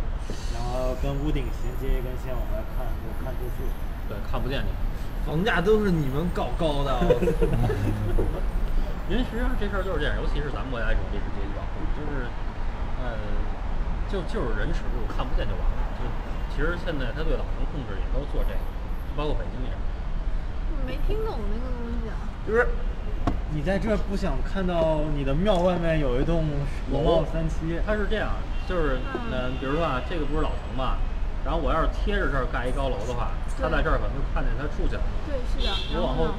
[0.55, 3.67] 然后跟屋顶衔接一根线往外看，就看出去。
[4.07, 4.71] 对，看不见你。
[5.27, 6.95] 房价都是你们搞高的。
[9.11, 12.31] 因为实际上这事儿就是这样，尤其是咱们国家这种历史阶级保护，就是，
[13.03, 13.19] 呃，
[14.07, 15.83] 就就是人尺度看不见就完了。
[15.99, 16.07] 就
[16.55, 18.63] 其实现在他对老城控制也都做这个，
[19.19, 19.83] 包括北京也是。
[20.87, 22.15] 没听懂那个东西啊。
[22.47, 22.71] 就是
[23.51, 26.47] 你在这儿不想看到你的庙外面有一栋
[26.89, 28.31] 国贸三期，它是这样，
[28.71, 28.95] 就是
[29.35, 30.95] 嗯，比如说啊，这个不是老城嘛？
[31.43, 35.03] 然后我要是贴着这儿盖一高楼的话，他在这儿可能就看见他出去了。
[35.27, 35.75] 对，是的。
[35.91, 36.31] 然我往后？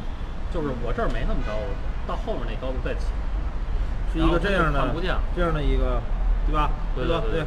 [0.52, 1.68] 就是我这儿没那么高，我
[2.08, 3.12] 到后面那高度再起。
[4.12, 4.80] 是一个这样的
[5.36, 6.00] 这样的一个，
[6.46, 6.68] 对吧？
[6.68, 6.70] 吧？
[6.96, 7.46] 对对对就。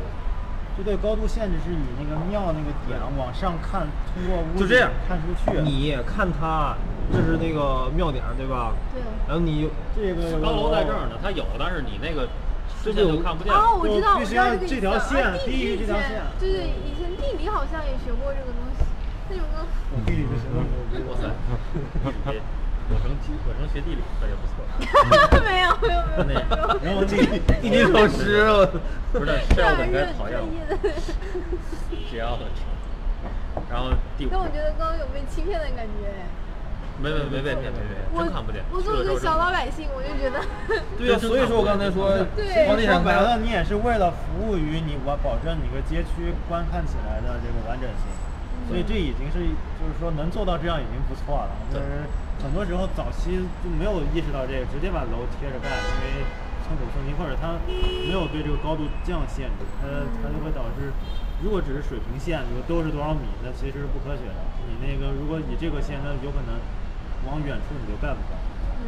[0.77, 5.61] 这对高度限制是以那个庙那个点往上看，通过屋顶就这样看出去。
[5.61, 6.75] 你看它，
[7.13, 8.73] 这是那个庙顶，对吧？
[8.93, 9.01] 对。
[9.25, 12.27] 然后你这个高楼在这儿呢，它有，但是你那个
[12.85, 13.51] 这就就看不见。
[13.51, 18.85] 哦，我知道，我知道这个这条线啊地低于理以前这条线对对，以前地理好像也学过这个东西。
[19.27, 20.61] 它有个我地理不行了。
[21.09, 21.25] 哇塞，
[22.29, 22.41] 地理，
[22.89, 24.61] 我成我成学地理的也不错。
[25.41, 26.45] 没有没有没有没有没有。
[26.85, 30.77] 然后地理地理老师， 我不是，这样这样的该讨厌我，专业的。
[32.07, 32.45] 只要的。
[33.67, 36.13] 然后第五但，我觉得刚刚有被欺骗的感觉。
[37.01, 38.63] 没没没被骗没被骗，我真看不见。
[38.71, 40.39] 我作为一个小老百姓，我就觉得。
[40.97, 48.07] 对呀、所以说我刚才说，对房地产开说白了，你也是为了服务于你，我保证你个街区观看起来的这个完整性。
[48.65, 49.45] 所以这已经是，
[49.77, 51.53] 就是说能做到这样已经不错了。
[51.69, 52.07] 就是
[52.41, 56.25] 很多时候早期就没有意识到这个，直接把楼贴着盖，因为
[56.65, 57.61] 寸土寸金，或者它
[58.07, 59.85] 没有对这个高度降限制，它
[60.23, 60.89] 它就会导致，
[61.45, 64.41] 如果只是水平线，比如都是多少米，那其实是不科学的。
[64.65, 66.57] 你那个如果以这个线，那有可能
[67.25, 68.37] 往远处你就盖不高。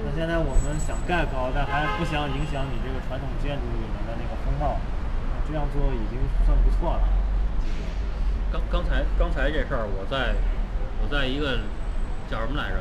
[0.05, 4.77] 那现在我们想盖高，但还不想影响你这个传统建筑里面的那个风貌，
[5.47, 7.03] 这样做已经算不错了。
[8.51, 10.35] 刚刚才刚才这事儿，我在
[11.01, 11.59] 我在一个
[12.29, 12.79] 叫什么来着？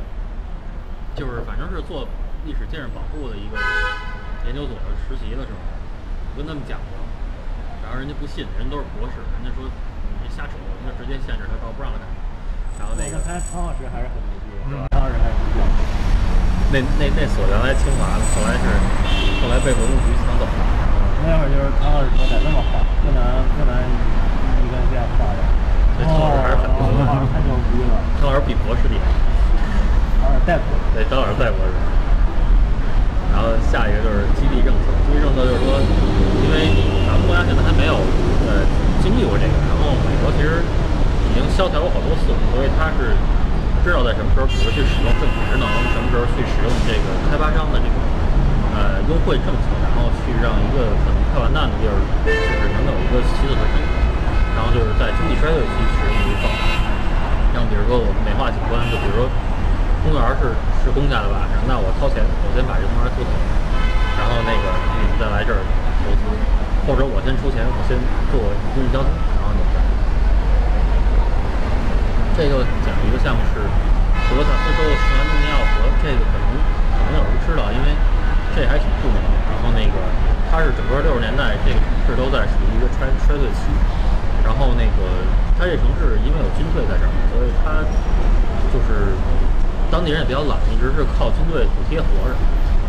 [1.17, 2.05] 就是反正是做
[2.45, 3.57] 历史建筑保护的一个
[4.45, 4.77] 研究所
[5.09, 7.01] 实习的时候，我跟他们讲过，
[7.81, 12.05] 然后人家不信，人都是博士，人家说你这瞎扯，人家直接限制他，高不让他盖。
[12.77, 14.21] 然后那个我看汤老师还是很
[16.73, 18.67] 那那那所原来清华的，后来是
[19.39, 20.51] 后来被文物局抢走了。
[21.23, 23.23] 那会儿就是汤老师说得这么画，不能
[23.55, 23.71] 不能
[24.59, 25.41] 一根线画的。
[25.97, 29.07] 这汤老师还是很牛逼了，汤老师比博士厉害。
[30.19, 30.67] 汤老师带过。
[30.93, 31.73] 对，张老师在博士。
[33.31, 35.79] 然后下一个就是激励政策，激励政策就是说，
[36.43, 36.73] 因为
[37.07, 37.95] 咱们国家现在还没有
[38.49, 38.67] 呃
[38.99, 40.67] 经历过这个，然后美国其实
[41.31, 43.15] 已经萧条过好多次，所以他是
[43.87, 45.65] 知道在什么时候，比如去使用政府职能，
[45.95, 47.95] 什么时候去使用这个开发商的这个
[48.75, 51.95] 呃优惠政策，然后去让一个可能快完蛋的地儿，
[52.27, 53.79] 就是能有一个起死回生，
[54.59, 56.67] 然后就是在经济衰退期使用于更好。
[57.55, 59.31] 像比如说我们美化景观，就比如说
[60.03, 60.51] 公园是
[60.83, 63.31] 是公家的吧，那我掏钱，我先把这公园修好，
[64.19, 64.67] 然后那个
[64.99, 65.63] 你们再来这儿
[66.03, 66.27] 投资，
[66.91, 67.95] 或者我先出钱，我先
[68.35, 68.43] 做
[68.75, 69.87] 公共交通，然后你们再来。
[72.37, 73.65] 这就讲一个项目是
[74.29, 76.45] 德萨斯州的圣安东尼奥河，这个可能
[76.93, 77.89] 可能有人知道，因为
[78.53, 79.33] 这还挺著名的。
[79.49, 79.97] 然后那个
[80.53, 83.73] 它是整个六十年代这个城市都在属于一个衰衰退期，
[84.45, 85.01] 然后那个
[85.57, 87.81] 它这城市因为有军队在这儿，所以它
[88.69, 89.17] 就是
[89.89, 92.37] 当地人也比较懒，一直是靠军队补贴活着，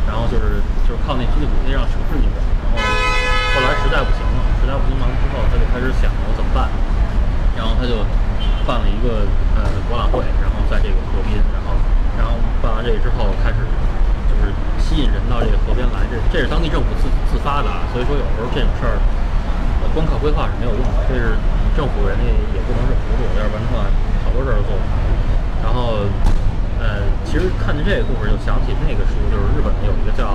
[0.03, 2.43] 然后就是就是靠那军队补贴让城市运转。
[2.75, 2.83] 然后
[3.55, 6.67] 后来实在不行了，实在不行完了之后，他就开始想我怎么办，
[7.55, 8.03] 然后他就
[8.65, 9.25] 办了一个
[9.55, 11.73] 呃博览会，然后在这个河滨，然后
[12.17, 13.59] 然后办完这个之后开始
[14.27, 18.97] 就是吸引人到这个河边来，这这是当地政府自自发的啊，所以说有时候这种事儿。
[19.77, 21.37] 呃，光靠规划是没有用的，这是
[21.77, 23.85] 政府人家也不能是糊涂，要不然的话
[24.25, 24.97] 好多事儿都做不好。
[25.61, 26.01] 然后，
[26.81, 30.33] 呃，其实看见这个故事就想起那个书，就是日本的有一个叫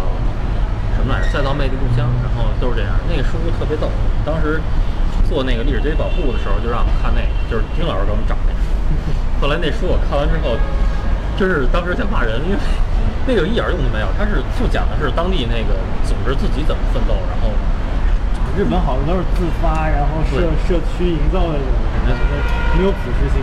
[0.95, 2.95] 什么来着，《再造魅力故乡》，然后都是这样。
[3.11, 3.91] 那个书特别逗，
[4.23, 4.63] 当时
[5.33, 8.61] 做那个历史街区保护的时候，就让我们看那个，就是丁老师给我们找那个。
[9.41, 10.61] 后来那书我看完之后，
[11.41, 12.61] 就是当时想骂人，因为
[13.24, 17.49] 那个一点用都没有，它是就讲的是当地那个组织自己怎么奋斗，然后
[18.53, 22.20] 日本好多都是自发，然后社社区营造的这种，
[22.76, 23.41] 没有普适性。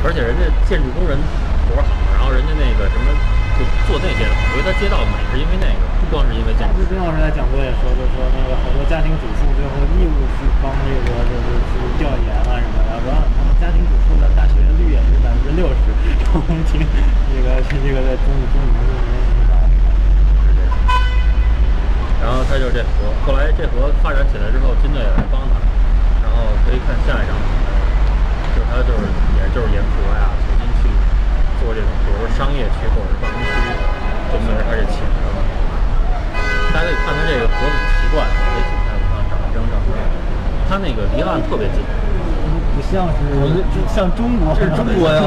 [0.00, 1.20] 而且人家建筑工人
[1.68, 3.12] 活儿好，然后人家那个什么
[3.60, 5.84] 就做那些的，我觉得他街道美是因为那个，
[6.14, 6.86] 不光是因为建筑日。
[6.86, 15.90] 丁老师在讲座也说，就说那个好多家庭主妇最后义务去帮这个就是去调研啊什么的，然后他们家庭主妇的大学率也是百分之六十，
[16.22, 16.38] 然后
[16.70, 16.86] 听
[17.34, 19.50] 这个是这个在中中里面这个什么
[20.46, 20.70] 是这样。
[22.22, 25.58] 然后他就是这河，后来这河发展起来之后，军队也来帮他。
[26.22, 27.34] 然后可以看下一张，
[28.54, 29.02] 就是他就是
[29.34, 30.86] 也就是沿河呀，重新去
[31.58, 33.66] 做这种，比如说商业区或者是办公区，
[34.30, 35.33] 就随着他这起来了。
[36.74, 39.94] 大家可以看它这个河的习惯，可以请看我找一张照片，
[40.66, 41.78] 他那个离岸特别近。
[42.74, 43.22] 不像是
[43.86, 45.22] 像中国，是中国呀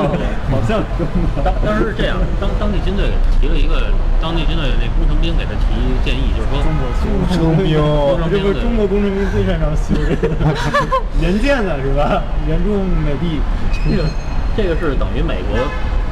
[0.51, 1.39] 好像中国。
[1.39, 3.07] 当当时是这样，当当地军队
[3.39, 3.87] 给提了一个，
[4.19, 5.71] 当地军队的那工程兵给他提
[6.03, 7.79] 建议，就是说，中国工程兵
[8.27, 10.35] 这不是中国工程兵最擅长修这个
[11.23, 12.21] 援建的是吧？
[12.45, 13.39] 援助美帝。
[13.87, 14.03] 这个
[14.57, 15.55] 这个是等于美国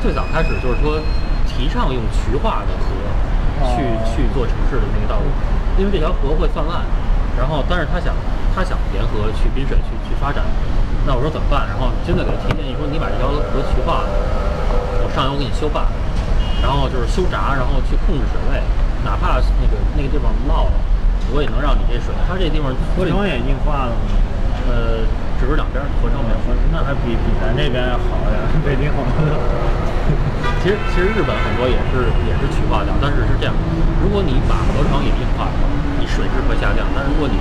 [0.01, 1.03] 最早开始就是说
[1.43, 2.95] 提倡用渠化的河
[3.75, 5.27] 去、哦去做城市的那个道路，
[5.77, 6.83] 因为这条河会泛滥，
[7.37, 8.15] 然后但是他想
[8.55, 10.43] 他想沿河去滨水去去发展，
[11.05, 11.67] 那我说怎么办？
[11.67, 14.09] 然后军队给他提建议说你把这条河渠化了，
[15.03, 15.87] 我上游给你修坝，
[16.63, 18.63] 然后就是修闸，然后去控制水位，
[19.03, 20.75] 哪怕那个那个地方涝了，
[21.35, 23.99] 我也能让你这水，它这地方河里也硬化了吗？
[24.71, 25.03] 呃
[25.39, 26.39] 只是两边儿河床没有。
[26.71, 29.15] 那还比比咱这边要好呀， 北京好多。
[30.61, 33.53] 其实其实日本很多也是也是去化掉，但是是这样，
[34.01, 35.69] 如果你把河床也硬化的话，
[36.01, 37.37] 你水质会下降；但是如果你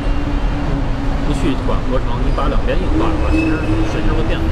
[1.24, 3.56] 不去管河床，你把两边硬化的话，其实
[3.88, 4.44] 水质会变好，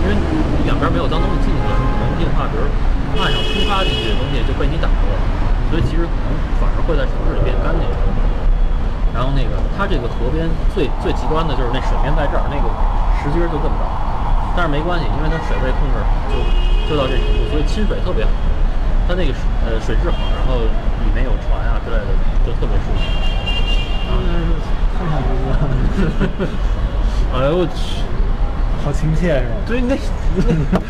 [0.00, 2.64] 因为你两边没有脏东西进去，可能硬化，比如
[3.20, 5.20] 岸上冲刷进去的东西就被你挡住了，
[5.68, 7.84] 所以其实可能反而会在城市里变干净。
[9.12, 12.66] 然后那个它这个河边最最极端的就是那水面在这儿，那个
[13.18, 13.84] 石阶就这么高，
[14.56, 15.96] 但是没关系，因为它水位控制
[16.30, 18.30] 就就到这程度，所以亲水特别好。
[19.08, 19.34] 它那个
[19.66, 20.62] 呃水质好，然后
[21.02, 22.06] 里面有船啊之类的，
[22.46, 23.02] 就特别舒服。
[24.96, 25.58] 看看不一样。
[27.34, 28.02] 哎呦我去！
[28.84, 29.54] 好亲切是吧？
[29.66, 29.94] 对那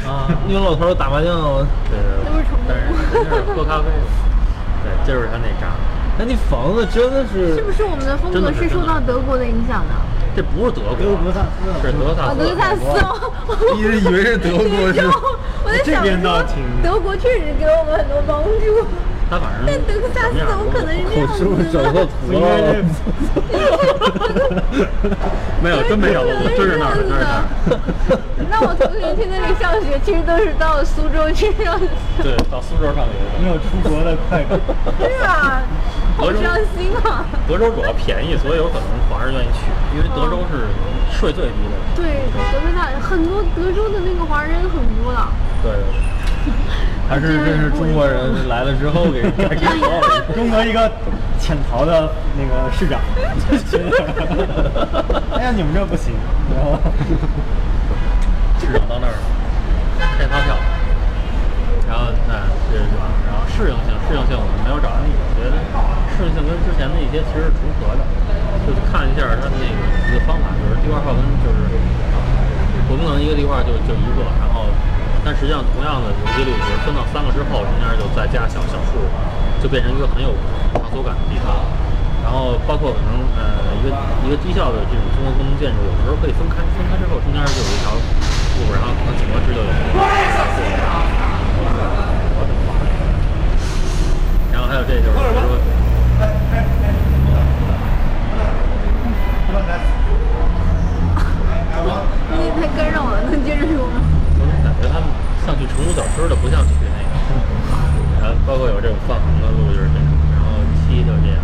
[0.08, 4.04] 啊那个老头打麻将，对对对，都是但是人家是喝咖啡的，
[4.84, 5.72] 对，就是他那渣。
[6.22, 9.94] 那你房子真的是是不是我们的风格是受到德国的影响的？
[10.36, 12.44] 这不是德国，德国萨斯是德萨哦，斯。
[12.44, 13.16] 德萨斯哦，
[13.74, 15.00] 一直以为是德国是
[15.64, 18.84] 我在想说边倒挺，德国确实给我们很多帮助，
[19.30, 22.04] 他反正但德克萨斯怎么可能是这样是不是找子呢？
[22.04, 22.44] 错图了？
[25.64, 27.40] 没有，真没找到，真是那儿的，真是那儿。
[28.50, 31.88] 那我同学去那里上学，其实都是到苏州去上学，
[32.22, 33.40] 对，到苏州上学的。
[33.40, 34.60] 没有出国的快感。
[35.00, 35.62] 是啊，
[36.09, 37.24] 好德州伤心啊！
[37.48, 39.60] 德州主要便宜，所以有可能华人愿意去，
[39.96, 40.66] 因为德州是
[41.10, 41.74] 税最低的。
[41.96, 45.18] 对，德州大很多德州的那个华人很多的，
[45.62, 45.84] 对对对。
[47.08, 50.20] 还是这是中国人来了之后给改改造的？
[50.34, 50.90] 中国一个
[51.40, 52.08] 潜逃的
[52.38, 53.00] 那个市长，
[55.36, 56.14] 哎呀，你们这不行，
[56.54, 56.78] 然后
[58.60, 59.18] 市长到那儿了
[60.16, 60.56] 开发票，
[61.90, 63.18] 然后那这就完了。
[63.26, 65.58] 然后适应性，适应性我们没有找案例，我觉得
[66.14, 68.06] 适应性跟之前的一些其实是重合的，
[68.62, 69.74] 就看一下它的那个
[70.06, 71.66] 一个方法，就是地块划分，就是
[72.86, 74.70] 我们可能一个地块就就一个，然后
[75.26, 79.02] 但实际上同样的容积率，比如分到三个之后，中间就再加小小数，
[79.58, 80.30] 就变成一个很有
[80.78, 81.58] 场所感的地方。
[82.22, 83.90] 然后包括可能呃一个
[84.22, 89.70] 一个低效的这种综合功能建筑，有时候可以分开，分开之后中间就有一条路，然后可能景观值就有。
[94.52, 95.18] 然后还有这就是说。
[102.30, 103.98] 你太干扰了，能接着说吗？
[104.38, 105.10] 我总感觉他们
[105.42, 107.10] 像去成都小吃的，不像去那个。
[108.22, 111.42] 然后包括有这种放横的路就是这样，然后七就是这样，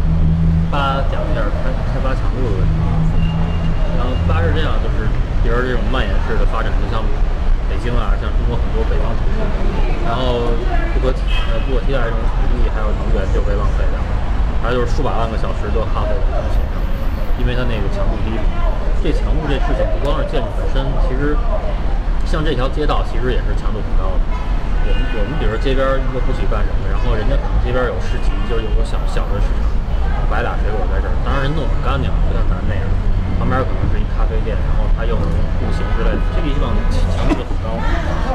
[0.70, 2.78] 八讲一下开开发强度的问题。
[3.98, 5.10] 然后八是这样，就是
[5.42, 7.02] 比如这种蔓延式的发展，就像
[7.68, 9.38] 北京啊，像中国很多北方城市，
[10.06, 10.50] 然后
[10.94, 11.14] 不可
[11.50, 14.10] 呃不可替代这种土地还有能源就被浪费掉了，
[14.62, 16.78] 还有就是数百万个小时都耗费在通勤上，
[17.38, 18.34] 因为它那个强度低。
[19.04, 21.36] 这强度这事情不光是建筑本身，其实
[22.26, 24.22] 像这条街道其实也是强度很高的。
[24.82, 29.62] 我们我们比如街边儿一个不许干什么，然后人家可能街边有市集，就是有个小小的市场，
[30.26, 32.82] 摆俩水果在这儿，当然人弄得很干净，不像咱那样，
[33.38, 33.86] 旁边可能
[34.16, 35.28] 咖啡店，然后它又能
[35.60, 36.72] 步行之类的，这个地方
[37.12, 37.76] 强度就很高。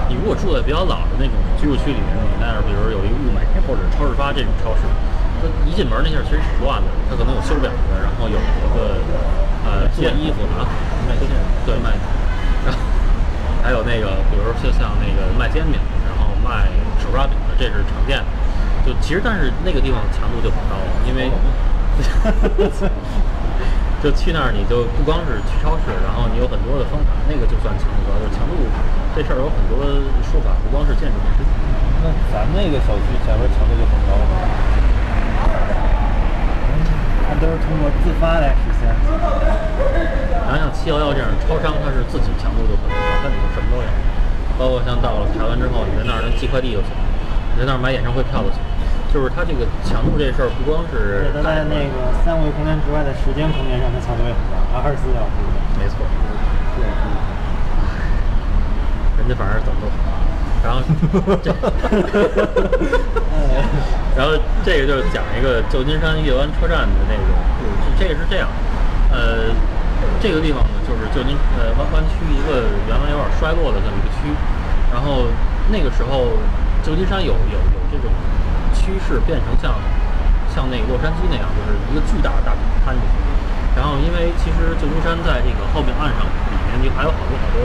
[0.08, 4.86] 你如果住在比较老的那种居住区里面，你那儿比如有一个物美或者超市发这种超市，
[5.42, 9.02] 它一进门那下其实挺乱的，它可能有修表的，然后有一个
[9.66, 10.70] 呃做衣服的啊，
[11.10, 11.26] 卖线
[11.66, 11.98] 对卖，
[12.64, 12.80] 然后
[13.66, 16.70] 还有那个比如说就像那个卖煎饼，然后卖
[17.02, 18.30] 手抓饼的，这是常见的。
[18.86, 21.30] 就其实但是那个地方强度就很高了，因为。
[24.02, 28.18] 就去那儿，你就不光是去超市，然后你有很多的方法，那个就算强度高。
[28.18, 28.58] 就是强度
[29.14, 29.78] 这事儿有很多
[30.26, 31.46] 说法，不光是建筑师。
[32.02, 34.26] 那咱那个小区前面强度就很高了。
[37.30, 39.06] 它都是通过自发来实现的。
[40.50, 43.90] 然后像七幺幺这样的超商，它是自己强度就很高，它里头什么都有，
[44.58, 46.90] 包括像到了台湾之后，你在那儿能寄快递就行，
[47.54, 48.58] 你在那儿买演唱会票就行。
[49.14, 55.36] 就是它这个强度这事儿，不光是它在那个三维空间之外的时间空间上，它强度也很高，二十四小时。
[55.76, 56.00] 没错。
[56.80, 56.88] 对。
[59.20, 60.16] 人家反正怎么都好。
[60.64, 60.80] 然后
[61.44, 61.52] 这，
[64.16, 64.32] 然后
[64.64, 67.28] 这个就是讲一个旧金山月湾车站的那个
[67.60, 67.92] 故事。
[68.00, 68.48] 这个是这样，
[69.12, 69.52] 呃，
[70.22, 74.32] 这个地方呢，就是旧金呃湾湾区一个原来有点衰落的这么一个区。
[74.94, 75.28] 然后
[75.68, 76.40] 那个时候，
[76.82, 78.08] 旧金山有有有这种。
[78.82, 79.78] 趋势变成像
[80.50, 83.14] 像那个洛杉矶那样，就是一个巨大的大饼摊进去。
[83.78, 87.64] 然后，因为其实旧金山在这个后面岸上里面就还有好多好多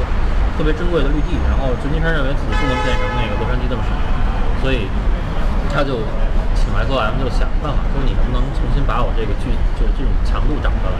[0.54, 1.34] 特别珍贵的绿地。
[1.50, 3.90] 然后，旧金山认为自己不能变成那个洛杉矶那么少，
[4.62, 4.86] 所以
[5.74, 5.98] 他就
[6.54, 10.98] 请 S O M 就想办法说，你能不能重新把我这个巨就是这种强度涨回来，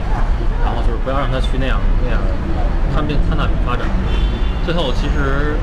[0.65, 2.19] 然后就是不要让它去那样那样
[2.91, 3.87] 摊饼摊大饼发展。
[4.67, 5.55] 最后，其实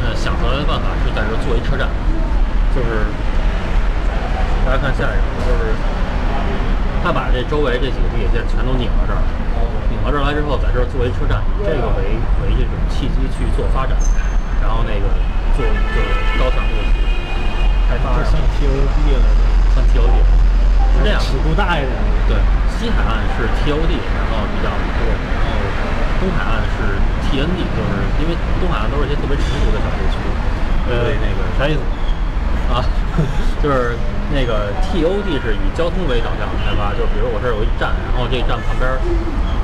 [0.00, 1.92] 呃想出来的办法是在这做一车站，
[2.72, 3.04] 就是。
[4.68, 5.72] 大家看下一个，就是
[7.00, 9.20] 他把这周围这几个地铁线全都拧到这儿，
[9.88, 13.96] 拧到这儿来之后，在这儿作为车站，以这个为为这种契机去做发展，
[14.60, 15.08] 然后那个
[15.56, 16.76] 做就是高强度
[17.88, 19.24] 开发，像 TOD 了，
[19.72, 21.96] 像 TOD 是这样，尺度大一点。
[22.28, 22.36] 对，
[22.76, 25.64] 西海岸是 TOD，然后比较多，然后
[26.20, 30.20] 东海岸是 TND，就是因为东海岸都是一些特别成熟的小地区，
[30.92, 31.80] 所以那个啥意思？
[32.68, 32.84] 啊，
[33.62, 33.96] 就是
[34.32, 38.86] 那个 TOD 是以交通为导向开发，就比如我这儿有一站，然后这站旁边，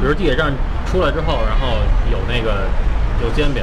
[0.00, 0.52] 比如地铁站
[0.86, 1.78] 出来之后，然后
[2.10, 2.66] 有那个
[3.22, 3.62] 有煎饼，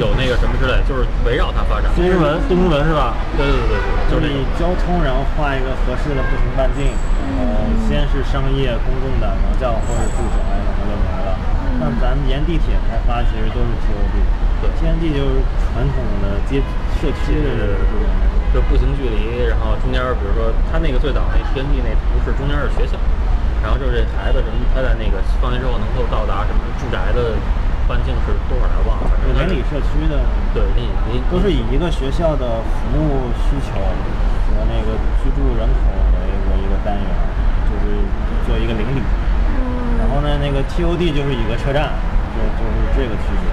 [0.00, 1.90] 有那个什么之类，就是围绕它发展。
[1.92, 3.12] 东直门，东直门是吧？
[3.36, 6.88] 对对对对，就是以交通，然后画一个合适的步行半径，
[7.36, 11.30] 然后先是商业、公共的农教或者住宅，然后就没了。
[11.80, 14.14] 那咱们沿地铁开发其实都是 TOD，
[14.64, 16.62] 对，TOD 就是传统的街
[16.96, 18.08] 社区的这种。
[18.58, 22.98] 就步行距离，然后中间，比如说他那个最早那天地那图是中间是学校，
[23.62, 27.38] 然后就是这孩子什么，他在那个放学之后能够到达什么住宅的
[27.86, 30.18] 半径是多少来忘了，反正邻里社区的，
[30.50, 37.06] 对，邻里都是以一个学校的服务需求和那个居住人口为为一个单元，
[37.70, 37.94] 就是
[38.42, 38.98] 做一个邻里。
[40.02, 41.94] 然后呢，那个 TOD 就是一个车站，
[42.34, 43.46] 就就是这个区别。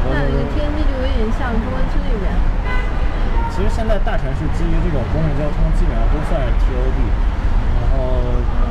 [0.00, 2.32] 那那个 TND 就有点像中关村那边。
[3.60, 6.96] 其实现在大城市基于这种公共交通，基本上都算是 TOD，
[7.76, 8.16] 然后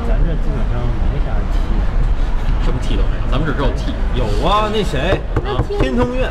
[0.10, 0.82] 咱这基本上
[1.14, 3.94] 没啥 T，什么 T 都没有，咱们这只有 T。
[4.18, 6.26] 有啊，那谁啊，天通苑，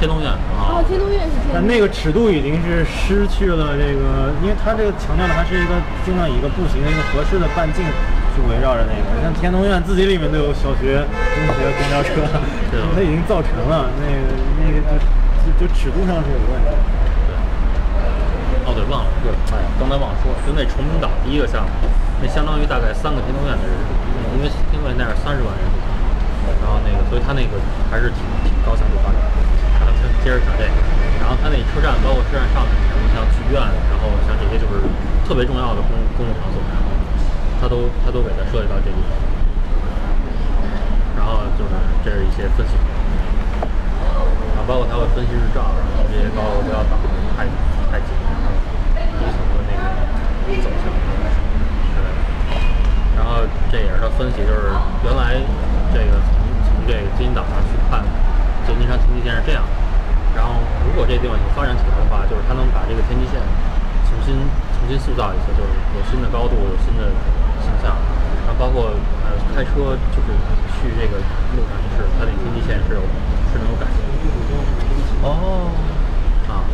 [0.00, 0.80] 天通苑啊。
[0.80, 1.52] 哦，天通苑是天。
[1.52, 7.84] 但那个尺度已经是失去了这个，因为它这个强调的还是一个尽量以一个步行的一个合适的半径
[8.32, 9.04] 去围绕着那个。
[9.20, 12.24] 像天通苑自己里面都有小学、中学公交车，
[12.96, 14.32] 它已经造成了那个
[14.64, 14.96] 那个
[15.44, 16.72] 就就尺度上是有问题。
[18.78, 21.70] 哦对，忘了，对，哎呀，刚才忘了说，就那崇明岛第一个项目，
[22.22, 23.74] 那相当于大概三个天通苑的人，
[24.38, 25.66] 因为天通苑那是三十万人，
[26.62, 27.58] 然后那个，所以他那个
[27.90, 29.18] 还是挺挺高强度发展。
[29.82, 29.90] 然后
[30.22, 30.78] 接着讲这个，
[31.18, 33.58] 然后他那车站，包括车站上面什么像剧院，
[33.90, 34.86] 然后像这些就是
[35.26, 36.86] 特别重要的公公共场所，然后
[37.58, 39.00] 它都他都给它设计到这里。
[41.18, 41.74] 然后就是
[42.06, 42.78] 这是一些分析，
[44.54, 46.94] 然后包括它会分析日照，然后这些高楼不要挡
[47.34, 47.42] 太
[47.90, 48.14] 太紧。
[49.18, 52.08] 底层的那个走向之类的，
[53.16, 54.72] 然后这也是他分析，就是
[55.04, 55.36] 原来
[55.92, 56.32] 这个从
[56.64, 58.00] 从这个金银岛上去看
[58.66, 59.70] 旧金山天际线是这样的，
[60.34, 60.56] 然后
[60.88, 63.36] 如果这地方有发展起来的话，就是他能把这个天际线
[64.08, 64.32] 重新
[64.76, 67.12] 重新塑造一次，就是有新的高度，有新的
[67.60, 67.92] 形象，
[68.48, 68.96] 然后包括
[69.28, 70.28] 呃开车就是
[70.80, 71.20] 去这个
[71.52, 73.04] 路上也是，它那天际线是有
[73.52, 75.28] 是能有改变的。
[75.28, 75.68] 哦。
[76.48, 76.64] 啊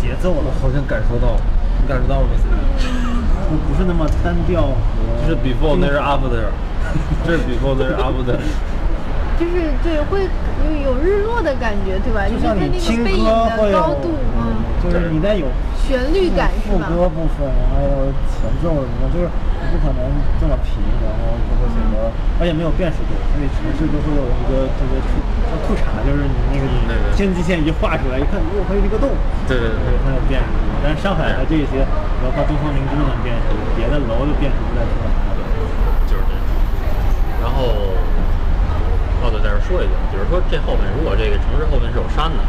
[0.00, 1.36] 节奏了，好像感受到，
[1.82, 2.32] 你感受到了吗？
[3.50, 4.97] 不不是那么单调，这
[5.28, 6.48] 是 before，那是 after，
[7.28, 8.40] 这是 before，那是 after。
[9.38, 10.26] 就是对会
[10.66, 12.26] 有有日落的感觉，对吧？
[12.26, 13.22] 就像就是它那你听歌个背影
[13.54, 15.46] 会有的高度，嗯，就是你在有
[15.78, 16.78] 旋律感是副？
[16.80, 20.02] 歌部分，还有前奏什么，就是你不可能
[20.42, 22.10] 这么平，然后就会显得，
[22.40, 24.98] 而且没有辨识度，所以城市都会有一个特别
[25.68, 26.64] 裤衩，就是你那个
[27.12, 29.12] 天际线一画出来，一看，哦，还有一个洞，
[29.44, 30.64] 对对对对，很有辨识度。
[30.80, 31.84] 但是上海的这些，
[32.24, 34.80] 包括东方明珠能辨识，别的楼就辨识不来。
[36.08, 36.40] 就是这样。
[37.44, 37.92] 然后，
[39.20, 42.40] 哦对，在这儿说一句，比如说这后面如果这个城市后面是有山的，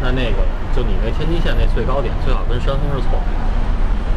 [0.00, 0.40] 那那个
[0.72, 3.28] 就你那天际线那最高点最好跟山峰是错开。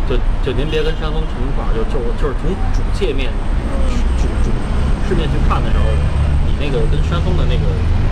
[0.07, 3.27] 就就您别跟山峰成一块儿，就就就是从主界面、
[4.15, 4.47] 主主
[5.07, 5.83] 视面去看的时候，
[6.47, 7.63] 你那个跟山峰的那个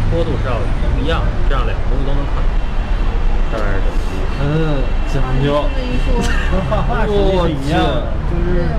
[0.10, 0.58] 坡度是要
[0.96, 2.42] 不一样的，这样两个东西都能看。
[3.52, 4.38] 大概是这么个意思。
[4.42, 5.74] 嗯，讲究这。
[5.74, 6.14] 么一说，
[6.52, 8.70] 跟画画实际是一样的，就是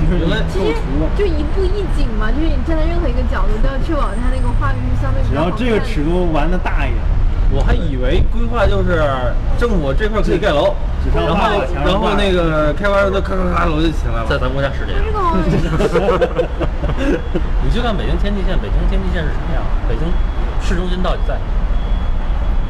[0.00, 5.64] 就是你其实构图，就一步一景嘛，就是你站在任何一个角度都要确保它那个画面是相对比只要较好看的。
[5.64, 7.00] 这个尺度玩的大一点，
[7.52, 9.04] 我还以为规划就是
[9.60, 10.72] 政府这块可以盖楼，
[11.14, 14.26] 然后然后那个开发商的咔咔咔楼就起来了。
[14.28, 14.92] 在咱国家是这
[17.62, 19.62] 你去看北京天际线，北京天际线是什么样？
[19.88, 20.08] 北京
[20.64, 21.40] 市中心到底在哪？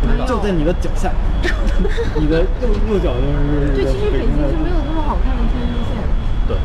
[0.02, 0.26] 不知道。
[0.26, 1.10] 就在你的脚下，
[2.18, 5.96] 你的右右脚就是对，其实北京是没有那么好看的天际线。
[6.46, 6.56] 对，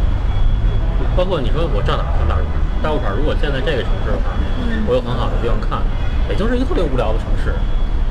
[1.16, 2.58] 包括你说我上哪儿看大路牌？
[2.82, 4.32] 大路牌如果建在这个城市的话，
[4.88, 5.80] 我有很好的地方看。
[6.28, 7.54] 北京是一个特别无聊的城市，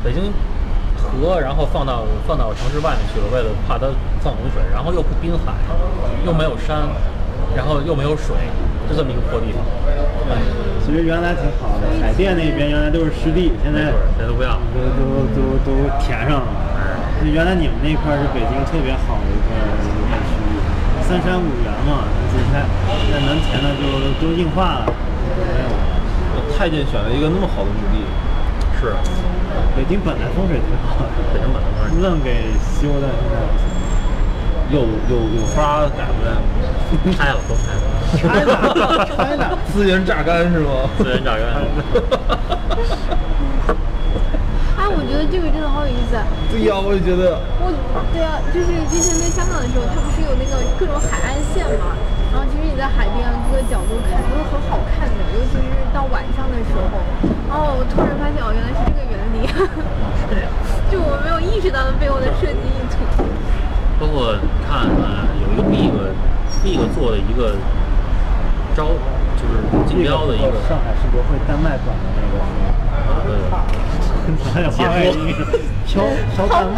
[0.03, 0.33] 北京
[0.97, 3.87] 河然后放到放到城市外面去了，为了怕它
[4.21, 5.55] 放洪水，然后又不滨海，
[6.27, 6.89] 又没有山，
[7.55, 8.35] 然后又没有水，
[8.89, 9.61] 就这么一个破地方。
[9.84, 10.34] 对，
[10.80, 14.57] 其实原来挺好的，海淀那边原来都是湿地，现在没错，谁都不要。
[14.72, 15.70] 都都都都
[16.01, 16.49] 填上了。
[17.24, 19.51] 原来你们那块儿是北京特别好的一个
[19.84, 20.55] 一片区域，
[21.03, 22.62] 三山五园嘛，现在
[23.05, 23.82] 现在能填的就
[24.22, 24.86] 都硬化了，
[25.36, 25.82] 没有了。
[26.57, 28.07] 太监选了一个那么好的墓地，
[28.78, 28.95] 是
[29.74, 33.78] 北京本来风水挺好的，北京本来就是愣给修的现在。
[34.71, 36.43] 有有有花改回来吗？
[37.16, 37.83] 拆了，都拆了，
[38.16, 40.89] 拆了拆了 资源榨干是吗？
[40.99, 41.64] 资源榨干。
[44.77, 46.16] 哎，我觉得这个真的好有意思。
[46.16, 46.25] 啊！
[46.53, 47.41] 对呀，我也觉得。
[47.64, 47.73] 我
[48.12, 51.97] 对啊，就是之前在香港的时候，它不是有那个各种海岸线嘛？
[52.33, 57.01] 然后其实你在海边各个角度看都是很好看的，尤其是到晚上的时候。
[57.49, 60.49] 然后我突然发现哦，原来是这个原理， 是这样。
[60.93, 63.25] 就我没有意识到的背后的设计意图。
[63.99, 65.90] 包括你看，呃，有一个 Big
[66.62, 67.55] Big 做的一个
[68.74, 68.86] 招，
[69.36, 69.53] 就是
[69.88, 72.38] 竞标的一个，上海世博会丹麦馆的那个
[72.94, 75.34] 啊，对对，还有花外音，
[75.86, 76.03] 飘
[76.34, 76.74] 飘弹幕，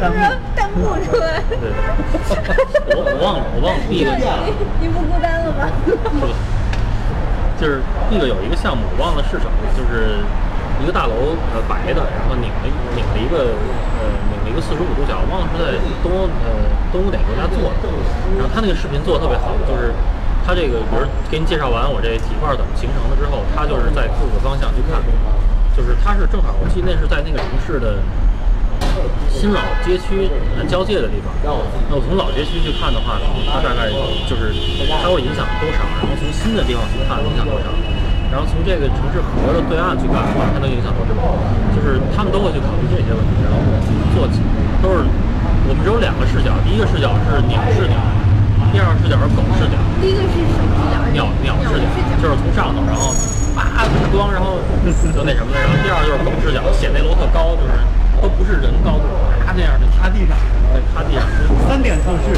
[0.00, 0.16] 弹幕。
[0.56, 1.40] 弹幕出来。
[1.48, 1.72] 对，
[2.94, 5.68] 我我忘了，我忘了 Big 你你不孤单了吗？
[7.60, 10.20] 就是 Big 有一个项目，我忘了是什么，就是
[10.82, 12.64] 一个大楼，呃，白的，然后拧了
[12.94, 13.54] 拧了一个，
[13.98, 14.00] 呃，
[14.30, 16.48] 拧了一个四十五度角，忘了是在东，呃，
[16.92, 17.88] 东欧哪个国家做的。
[18.38, 19.92] 然后他那个视频做的特别好，就是
[20.46, 25.02] 他这个，比如给你介绍完我这体块怎么形成的之后，他就是在各个方向去看，
[25.76, 27.98] 就是他是正好，我记得那是在那个城市的。
[29.30, 30.30] 新老街区
[30.66, 31.50] 交界的地方，那
[31.94, 33.90] 我从老街区去看的话呢，它大概
[34.26, 34.50] 就是
[35.02, 37.70] 它会影响多少，然后从新的地方去看影响多少，
[38.30, 41.12] 然后从这个城市河的对岸去干的话，它能影响多少，
[41.72, 43.58] 就是他们都会去考虑这些问题，然后
[44.12, 44.44] 做起
[44.84, 45.04] 都是
[45.64, 47.96] 我们只有两个视角，第一个视角是鸟视角，
[48.72, 49.76] 第二个视角是狗视角。
[50.00, 50.96] 第一个是什么视角？
[51.16, 51.88] 鸟鸟视角，
[52.20, 53.16] 就是从上头，然后
[53.56, 54.92] 叭光，然后就
[55.24, 57.72] 那什么的，然后第二就是狗视角，显那楼特高，就是
[58.20, 59.08] 都不是人高度，
[59.44, 60.36] 啪那样的趴地上，
[60.76, 61.24] 对，趴地上。
[61.66, 62.36] 三点透视，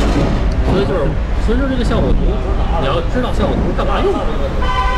[0.68, 1.08] 所以就是，
[1.46, 2.20] 所以说这个效果图，
[2.80, 4.12] 你要知道效果图干嘛用，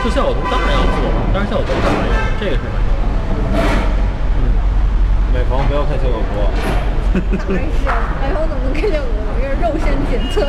[0.03, 0.99] 就效果图当然要做，
[1.33, 2.91] 但是效果图干嘛用，这个是买房。
[5.33, 6.31] 买房不要看效果图，
[7.39, 9.07] 当然是啊，买房怎么能看见我？
[9.09, 10.45] 我这是肉身检测。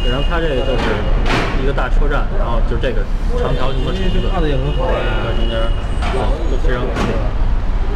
[0.00, 0.84] 然后它这个就是
[1.62, 3.04] 一个大车站，然后就这个
[3.38, 5.30] 长条形的这这画的也很好在哎。
[5.36, 5.54] 中间，
[6.50, 7.12] 就非常干净。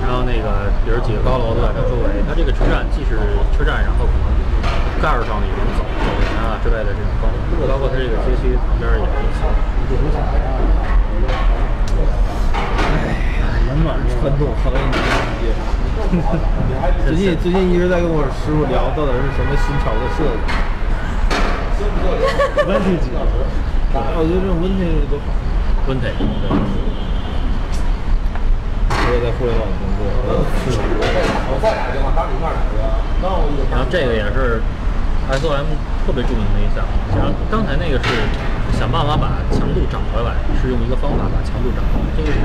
[0.04, 3.16] 然后那个，比如几个高楼都在它周围，它这个车站既是
[3.56, 4.33] 车站，然后可能
[5.04, 9.44] 盖儿上也能走走人啊之类的这种方式，包括它这个街区旁边也是一起。
[13.68, 15.52] 冷暖传统行业。
[17.04, 20.40] 最近最近一直在跟我师傅聊到底是什么新潮的设计。
[22.64, 23.04] vintage，
[23.92, 25.28] 我觉得这种温情都好。
[25.86, 26.48] 温腿，对。
[28.88, 30.08] 我也在互联网工作。
[33.20, 34.62] 然后这个也是
[35.32, 35.66] SOM
[36.04, 38.08] 特别著名的一项，像刚才那个是
[38.78, 42.06] 想办法把强度涨回来，是用一个方法把强度涨回来。
[42.16, 42.38] 这个是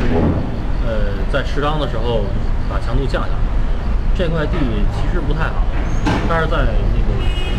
[0.88, 2.24] 呃在适当的时候
[2.70, 3.40] 把强度降下来。
[4.16, 4.58] 这块地
[4.96, 5.64] 其实不太好，
[6.28, 6.58] 但是在
[6.92, 7.10] 那个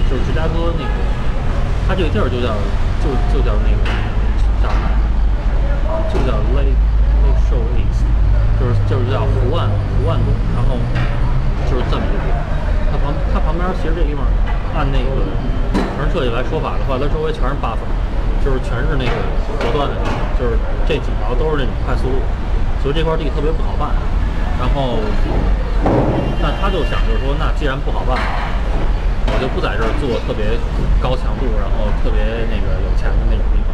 [0.09, 0.93] 就是芝加哥那个，
[1.89, 2.53] 它这个地儿就叫
[3.01, 3.81] 就就叫那个
[4.61, 5.01] 叫啥来着？
[6.13, 6.77] 就叫 Lake
[7.25, 8.05] Lake Shore East，
[8.61, 10.77] 就是就是叫湖岸湖岸东，然后
[11.65, 12.37] 就是这么一个地方。
[12.93, 14.27] 它旁它旁边其实这地方
[14.75, 15.27] 按那个
[15.75, 17.79] 城市设计来说法的话，它周围全是 buff，
[18.45, 19.15] 就是全是那个
[19.59, 20.57] 隔断的地方，就是
[20.87, 22.23] 这几条都是那种快速路，
[22.83, 23.91] 所以这块地特别不好办。
[24.61, 25.01] 然后，
[26.41, 28.17] 那他就想就是说，那既然不好办，
[29.33, 30.59] 我就不在这儿做特别
[31.01, 32.21] 高强度，然后特别
[32.53, 33.73] 那个有钱的那种地方，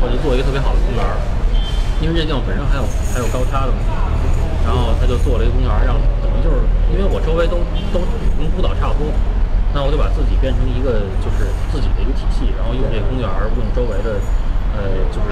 [0.00, 1.04] 我就做一个特别好的公园。
[2.00, 3.90] 因为这地方本身还有还有高差的问题，
[4.64, 6.62] 然后他就做了一个公园，让等于就是
[6.94, 7.58] 因为我周围都
[7.92, 7.98] 都
[8.38, 9.10] 跟孤岛差不多，
[9.74, 14.16] 那我就把自己变成一个就是自己的一个体系，然后用这个公园儿，用周围的
[14.74, 15.28] 呃就是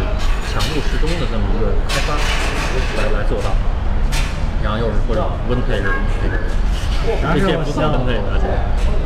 [0.52, 2.14] 强度适中的这么一个开发
[3.00, 3.50] 来来做到。
[4.62, 5.88] 然后又是或者温配是
[6.20, 6.36] 这个，
[7.38, 8.40] 这些不算温配的，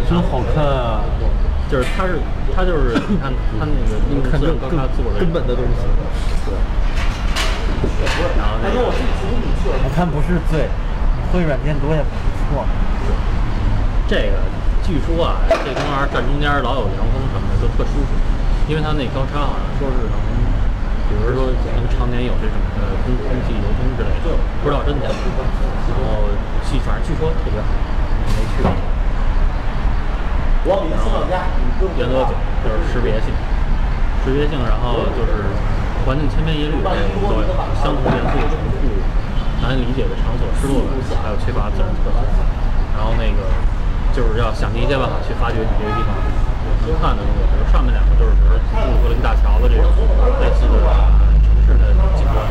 [0.08, 1.04] 真好看啊！
[1.70, 2.18] 就是它是
[2.54, 5.86] 它就是你看它那个那个看这刚才做的根本的东西。
[6.46, 6.54] 对。
[8.38, 8.90] 然后那个我
[9.94, 10.66] 看不是罪，
[11.32, 12.10] 会软件多也不
[12.48, 12.64] 错。
[14.08, 14.40] 这个
[14.82, 18.10] 据说啊，这公园站中间老有凉风什么的，都特舒服，
[18.66, 20.16] 因为它那高差好像说是能，
[21.06, 21.46] 比如说
[21.78, 25.06] 能常年有这种呃空空气流通之类的，不知道真假。
[25.06, 26.26] 然后
[26.66, 27.70] 据反正据说特别好，
[28.34, 28.70] 没去过。
[30.66, 31.24] 然后
[31.96, 33.30] 原则九就是识别性，
[34.24, 35.54] 识别性，然后就是
[36.04, 38.90] 环境千篇一律，这种都有，相同元素重复、
[39.62, 42.18] 难以理解的场所、失落感，还有缺乏自然特色。
[42.92, 43.48] 然后那个
[44.10, 46.10] 就是要想尽一切办法去发掘你这个地方
[46.86, 49.86] 有能看的东西，比如上面两个就是比如布鲁克林大桥的这种
[50.42, 50.76] 类似的
[51.46, 52.42] 城市的景观，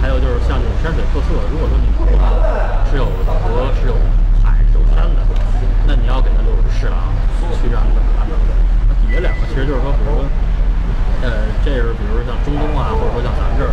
[0.00, 1.88] 还有就是像这种山水特色，如果说你
[2.90, 3.96] 是有河、是有
[4.44, 5.24] 海、是有山的，
[5.88, 6.96] 那你要给它留出侍廊
[7.56, 8.36] 去让你看到。
[8.84, 10.28] 那底下两个其实就是说，比如说，
[11.24, 13.72] 呃，这是比如说像中东啊，或者说像咱们这儿，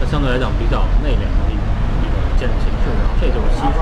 [0.00, 1.64] 它相对来讲比较内敛的一种
[2.00, 3.80] 一种建筑形式，然后这就是西式。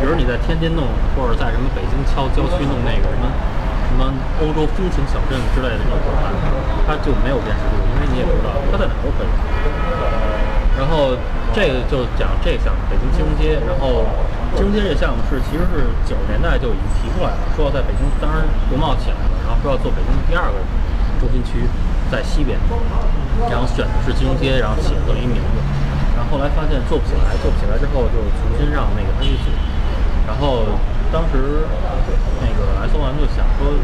[0.00, 3.28] 比如你在天津弄，或者在什么北京郊郊区弄那个什么
[3.84, 4.08] 什么
[4.40, 6.32] 欧洲风情小镇之类的这种馆，
[6.88, 9.30] 它就没有辨识度，因为你也不知道它在哪都可以。
[10.80, 11.12] 然后
[11.52, 13.60] 这个就讲这项目，北京金融街。
[13.68, 14.08] 然后
[14.56, 20.56] 金融街这项目是其实是九十年代就已经提出来了，说要在北京，当然国贸起来了，然后说要做北京第二个
[21.20, 21.68] 中心区，
[22.08, 22.56] 在西边，
[23.52, 25.60] 然后选的是金融街，然后起了这么一个名字。
[26.16, 29.52] 然后后来发现做不起来，做不起来之后就重新让那个他去做。
[30.30, 30.62] 然后
[31.10, 31.66] 当时
[32.38, 33.74] 那个 S O M 就想说，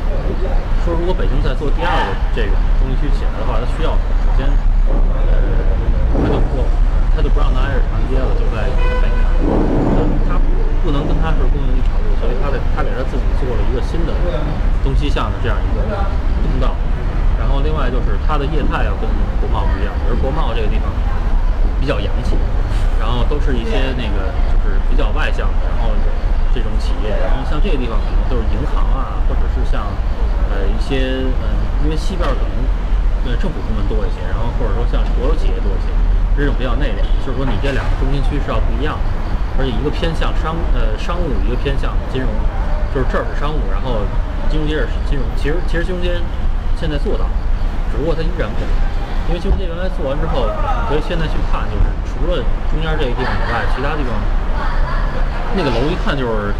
[0.87, 4.47] 说如果北京再做第二个这个东西区起来的话，它需要首先，
[4.87, 5.27] 呃，
[6.23, 6.63] 他就不
[7.11, 8.71] 他就不让它挨着长街了，就在
[9.03, 9.27] 北边。
[10.31, 10.39] 他
[10.87, 14.15] 不能跟它是共用一条路，所以他得他给他自己做了一个新的
[14.87, 15.83] 东西向的这样一个
[16.47, 16.79] 通道。
[17.37, 19.05] 然后另外就是它的业态要跟
[19.43, 20.89] 国贸不一样，而国贸这个地方
[21.83, 22.39] 比较洋气，
[23.03, 24.31] 然后都是一些那个
[24.63, 25.91] 就是比较外向的，然后
[26.57, 29.93] 这种企业，然后像这个地方可能都是银行啊，或者是像
[30.49, 31.45] 呃一些嗯、
[31.85, 32.57] 因为西边可能
[33.29, 35.93] 呃政府部门多一些，然后或者说像国有企业多一些，
[36.33, 39.05] 这种比较内敛，就是说你这两个中心区是要不一样的，
[39.61, 42.33] 而且一个偏向商呃商务，一个偏向金融，
[42.97, 44.01] 就是这儿是商务，然后
[44.49, 46.17] 金融街是金融，其实其实金融街
[46.80, 47.35] 现在做到了，
[47.93, 48.72] 只不过它依然不好。
[49.29, 52.41] 因为金融街原来做完之后，你可以现在去看，就是除了
[52.71, 54.14] 中间这个地方以外，其他地方
[55.55, 56.51] 那个楼一看就是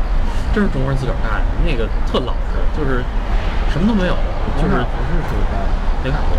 [0.55, 3.03] 真是中国人自个儿盖的，那个特老实，就是
[3.73, 4.15] 什么都没有，
[4.61, 5.59] 就是不是手干，
[6.05, 6.37] 雷卡头，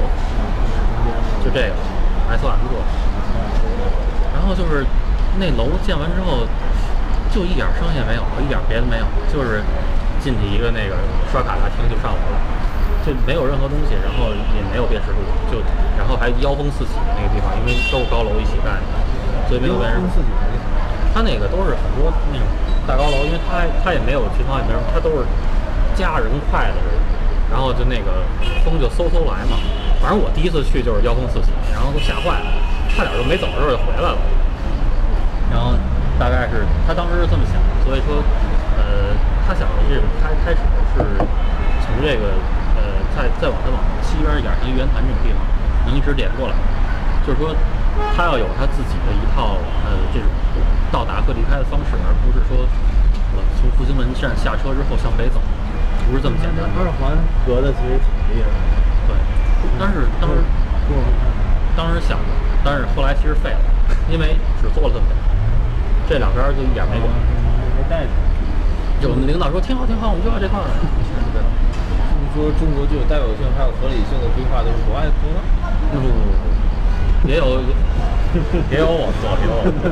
[1.44, 1.76] 就这个
[2.32, 2.58] S 做的。
[4.34, 4.86] 然后就是
[5.40, 6.48] 那楼建完之后，
[7.34, 9.62] 就一点声线没有，一点别的没有，就是
[10.22, 10.96] 进去一个那个
[11.32, 12.38] 刷卡大厅就上楼了，
[13.06, 15.20] 就没有任何东西，然后也没有辨识度，
[15.52, 15.62] 就
[15.98, 18.86] 然后还妖风四起的那个地方，因为都是高楼一起盖的，
[19.48, 20.24] 所以没有辨识度。
[21.14, 22.48] 自己它那个都是很多那种
[22.86, 25.26] 大高楼，因为它它也没有群房，也没有，它都是
[25.96, 26.92] 夹着跟筷子的，
[27.50, 28.24] 然后就那个
[28.64, 29.58] 风就嗖嗖来嘛。
[30.02, 32.48] 反正我第一次去就是妖风四起，然后都吓坏了，
[32.94, 34.18] 差点就没走的时候就回来了。
[35.50, 35.74] 然后
[36.20, 38.22] 大概是他当时是这么想的，所以说，
[38.78, 39.16] 呃，
[39.48, 40.60] 他想的这个开开始
[40.94, 41.02] 是
[41.82, 42.36] 从这个
[42.78, 45.40] 呃再再往再往西边一点，像玉渊潭这种地方，
[45.88, 46.54] 能一直连过来。
[47.26, 47.56] 就是说，
[48.16, 50.28] 他要有他自己的一套呃这种
[50.92, 52.58] 到达和离开的方式，而不是说
[53.34, 55.40] 我从复兴门站下车之后向北走，
[56.10, 56.70] 不是这么简单的。
[56.80, 58.58] 二环隔的其实挺厉害的。
[59.08, 59.16] 对，
[59.80, 60.44] 但是当时。
[61.76, 62.32] 当时想的，
[62.64, 63.60] 但是后来其实废了，
[64.10, 65.22] 因为只做了这么点儿，
[66.10, 67.06] 这两边儿就一点儿没管。
[67.76, 68.10] 没带去。
[68.98, 70.66] 就我们领导说挺好挺好，我们就要这块儿。
[71.36, 71.38] 对
[72.18, 75.44] 你说中国具有代表性还有合理性的规划都是国外做的？
[75.92, 77.62] 不不不不，也有
[78.72, 79.72] 也有我做，也有我做。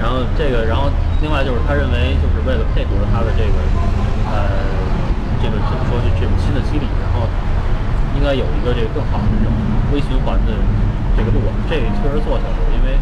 [0.00, 0.90] 然后这个，然后
[1.22, 3.54] 另外就是他认为，就是为了配合他的这个
[4.28, 4.34] 呃
[5.40, 7.24] 这个怎么说，就这种新的激励，然后
[8.18, 9.52] 应该有一个这个更好的这种
[9.92, 10.52] 微循环的
[11.16, 13.00] 这个路网，这个确实做下来了，因为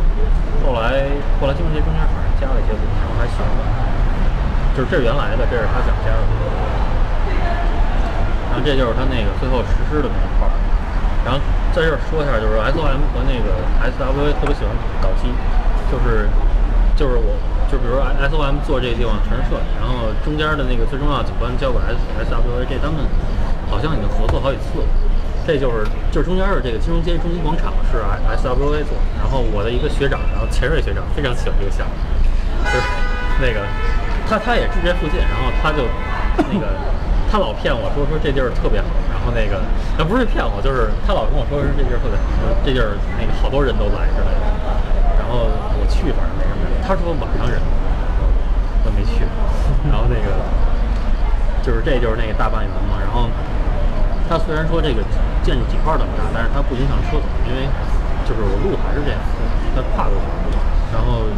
[0.62, 1.10] 后来
[1.43, 3.66] 后来金融街中间反正加了一些路，然后还行吧，
[4.77, 6.23] 就是这是原来的，这是他想加的。
[8.52, 10.52] 然后这就是他那个最后实施的那一块儿。
[11.24, 11.40] 然后
[11.72, 13.48] 在这儿说一下，就是 SOM 和那个
[13.80, 14.70] SWA 特别喜欢
[15.00, 15.28] 搞基，
[15.90, 16.28] 就是
[16.94, 17.32] 就是我
[17.72, 21.96] 就比如 SOM 做这个地方全是设计，然后中间的那个最重要的景观交给 S
[22.28, 23.00] SWA，这他们
[23.72, 24.86] 好像已经合作好几次了。
[25.44, 25.82] 这就是
[26.12, 27.98] 就是中间的这个金融街中心广场是
[28.38, 31.94] SWA 做的，然后我的一个学长，然后钱瑞学长非常喜欢这个项目，
[32.68, 32.84] 就是
[33.42, 33.66] 那个
[34.28, 35.82] 他他也住这附近，然后他就
[36.52, 36.68] 那个
[37.26, 39.62] 他老骗我说说这地儿特别好，然后那个
[39.94, 44.50] 他不是骗我，就是他老跟我说是这地儿特别好，这地儿那个好多人都来之类的，
[45.14, 45.46] 然后
[45.78, 47.62] 我去反正没什么人，他说晚上人，
[48.82, 49.22] 我没去，
[49.86, 50.34] 然后那个
[51.62, 53.30] 就是这就是那个大半圆嘛，然后。
[54.30, 55.04] 他虽然说这个
[55.44, 57.68] 建筑几块儿这么大，但是它不影响车走，因为
[58.24, 59.20] 就是我路还是这样，
[59.76, 60.24] 它跨过去。
[60.88, 61.28] 然后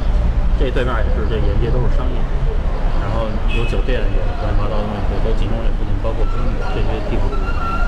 [0.61, 2.15] 这对面也是，这沿街都是商业，
[3.03, 7.27] 然后有酒店，有乱七八糟的东西都集中这附近，包括公寓这些地方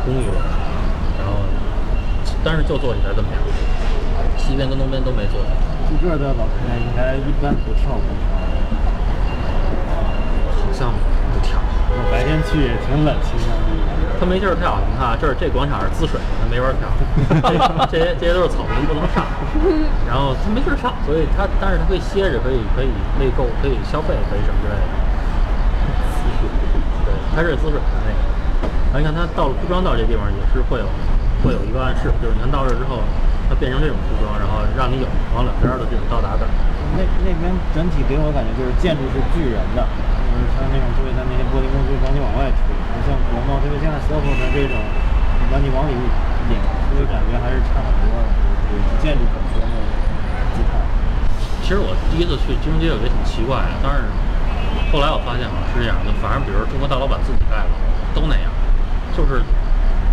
[0.07, 0.39] 公寓楼。
[1.19, 1.43] 然后
[2.45, 3.43] 但是就坐起来这么样，
[4.39, 5.43] 西边跟东边都没做。
[5.87, 8.31] 住这儿的老太太应该一般不跳广场，
[10.55, 10.91] 好像
[11.35, 11.59] 不跳。
[11.91, 13.51] 我白天去也挺冷清的。
[14.19, 16.91] 它没地儿跳，你看啊，这儿这广场是滋水，它没法跳。
[17.87, 19.23] 这些这些都是草坪，不能上。
[20.09, 22.91] 然后它没地儿上，所以它但是它可以歇着，可以可以
[23.23, 24.85] 内购，可以消费，可以什么之类的。
[27.07, 28.26] 对，它是滋水的那个。
[28.97, 30.89] 然后你看它到了铺装到这地方也是会有
[31.45, 33.05] 会有一个暗示，就是你看到这之后，
[33.45, 35.07] 它变成这种铺装，然后让你有
[35.37, 36.49] 往两边的这种到达感。
[36.97, 44.81] 那那边整体给我感觉就是建筑是巨人的，就是它那种特别它那些玻璃工就往你往外推，不像国贸，特别现在 SOHO 的这种，
[45.53, 45.93] 把你往里
[46.49, 46.57] 引，
[46.89, 48.33] 所以感觉还是差很多的，
[48.65, 49.77] 就是建筑本身的
[50.57, 50.81] 姿态。
[51.61, 54.09] 其实我第一次去金融街，我觉得挺奇怪的，但是
[54.89, 57.69] 后来我发现好像是这样的，反正比如中国大老板自己盖的
[58.17, 58.49] 都那样，
[59.17, 59.41] 就是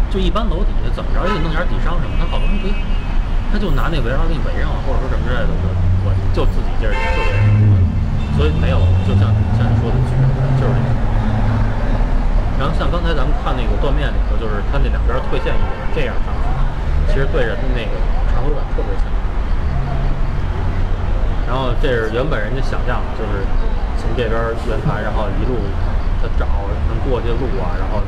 [0.08, 2.74] 就一般楼底下怎么着也得弄点底商什么，他好多人不要，
[3.52, 5.68] 他就拿那围栏给你围上了，或者说什么之类的，我
[6.08, 7.44] 我就自己劲儿就这样，
[8.40, 9.28] 所以没有就像
[9.60, 10.24] 像你说的巨人
[10.56, 10.96] 就是这样。
[12.56, 17.92] 然后像刚才咱们看那个断面里头，就是它那两边退线一点这样上去，其实对人的那个
[18.32, 19.12] 长回感特别强。
[21.44, 23.44] 然后这是原本人家想象，就是
[24.00, 24.38] 从这边
[24.70, 25.60] 圆盘，然后一路
[26.22, 26.48] 他找
[26.88, 28.00] 能过去的路啊，然后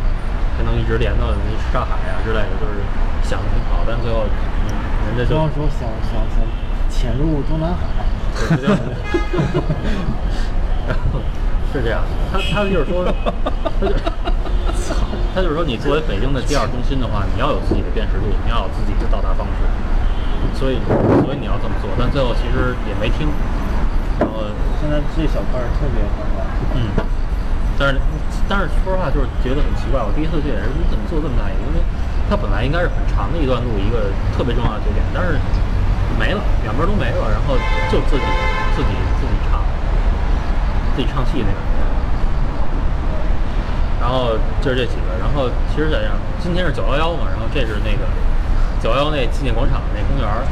[0.57, 1.37] 还能一直连到那
[1.71, 2.73] 上海啊之类的，就是
[3.23, 4.25] 想的挺好，但最后
[4.67, 4.69] 嗯，
[5.09, 6.37] 人家就这样说想想想
[6.89, 7.77] 潜入中南海，
[8.61, 8.71] 然
[11.11, 11.19] 后
[11.73, 12.01] 是这样，
[12.31, 13.03] 他他就是说，
[13.79, 13.93] 他就
[14.79, 14.95] 操，
[15.35, 19.65] 他就是说， 你作为北京的第二中心的话，你要有自己的辨识度，你要有自己的到达方式，
[20.57, 20.79] 所以
[21.23, 23.27] 所以你要这么做，但最后其实也没听，
[24.19, 24.43] 然后
[24.79, 26.47] 现在这小块儿特别好玩。
[26.75, 26.87] 嗯，
[27.77, 27.99] 但是
[28.47, 29.99] 但是说实话，就是觉得很奇怪。
[29.99, 31.61] 我第一次去也是，你怎么做这么大一个？
[31.67, 31.83] 因为
[32.29, 35.35] 它本来应该是很长的一段路，一个特别重要的节点，但是
[36.17, 37.59] 没了，两边都没了，然后
[37.91, 38.25] 就自己
[38.75, 39.59] 自己自己唱，
[40.95, 41.59] 自己唱戏那个。
[43.99, 48.05] 然后就是这几个，然后其实在这样，今天是九幺幺嘛，然后这是那个
[48.77, 50.45] 九幺幺那纪念广场那公园儿，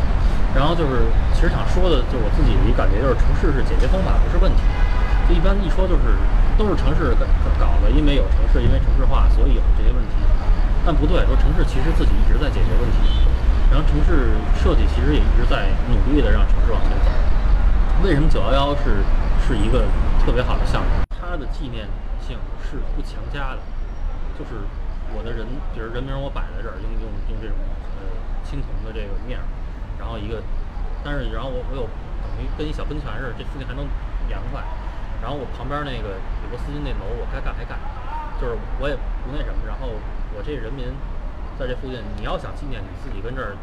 [0.57, 1.05] 然后就是
[1.37, 4.61] 其实想说的，就我自己的一感觉就是城市是解决方法，不是问题。
[5.29, 6.17] 就一般一说就是
[6.57, 7.15] 都是城市
[7.59, 10.15] 搞的，因为有城市，因为城市化，所以有这些问题。
[10.85, 13.25] 但不对，说城市其实自己一直在解决问题，
[13.71, 17.09] 然后城市设计其实也一直在努力的让城市往前走。
[18.03, 19.01] 为什么九幺幺是
[19.47, 19.85] 是一个
[20.25, 20.89] 特别好的项目？
[21.09, 21.87] 它的纪念
[22.19, 23.59] 性是不强加的，
[24.37, 24.61] 就是
[25.15, 27.55] 我的人，比如人名我摆在这儿，用用用这种
[27.97, 28.05] 呃
[28.43, 29.45] 青铜的这个面儿，
[29.97, 30.43] 然后一个，
[31.03, 31.87] 但是然后我我有
[32.35, 33.87] 等于跟一小喷泉似的，这附近还能
[34.27, 34.59] 凉快，
[35.23, 37.79] 然后我旁边那个有个斯金那楼，我该干还干，
[38.35, 38.93] 就是我也
[39.23, 39.87] 不那什么，然后
[40.35, 40.91] 我这人民
[41.55, 43.55] 在这附近，你要想纪念，你自己跟这儿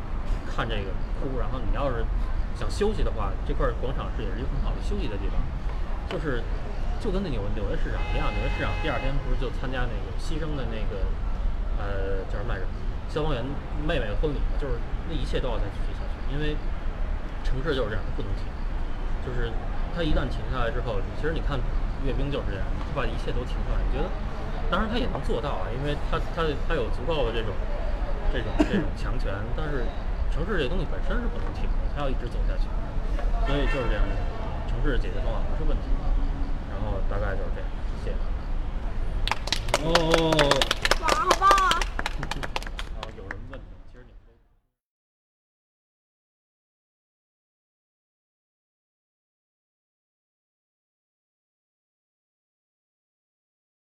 [0.48, 0.88] 看这个
[1.20, 2.00] 哭，然后你要是
[2.56, 5.36] 想休息的话，这块广场是也是一个很好的休息的地方，
[6.08, 6.40] 就是
[6.96, 11.04] 就跟那纽纽约市场一样，纽约市场第二天不是就参加那个牺牲的那个
[11.76, 12.64] 呃呃叫什么来着？
[13.10, 13.44] 消防员
[13.84, 16.56] 妹妹的婚礼嘛，就是那一切都要再继续下去，因为
[17.44, 18.46] 城市就是这样，它不能停。
[19.20, 19.52] 就是
[19.94, 21.58] 他一旦停下来之后，其实你看，
[22.04, 23.82] 阅兵就是这样，他把一切都停下来。
[23.84, 24.08] 你觉得，
[24.70, 27.54] 当然他也能做到啊，因为他他他有足够的这种
[28.32, 29.32] 这种这种强权。
[29.56, 29.84] 但是
[30.32, 32.68] 城市这东西本身是不能停的，它要一直走下去。
[33.46, 34.04] 所以就是这样，
[34.68, 36.06] 城市的解决方法不是问题啊。
[36.70, 37.68] 然后大概就是这样，
[38.04, 38.16] 谢谢。
[39.82, 39.88] 哦，
[41.00, 41.80] 哇，好棒啊！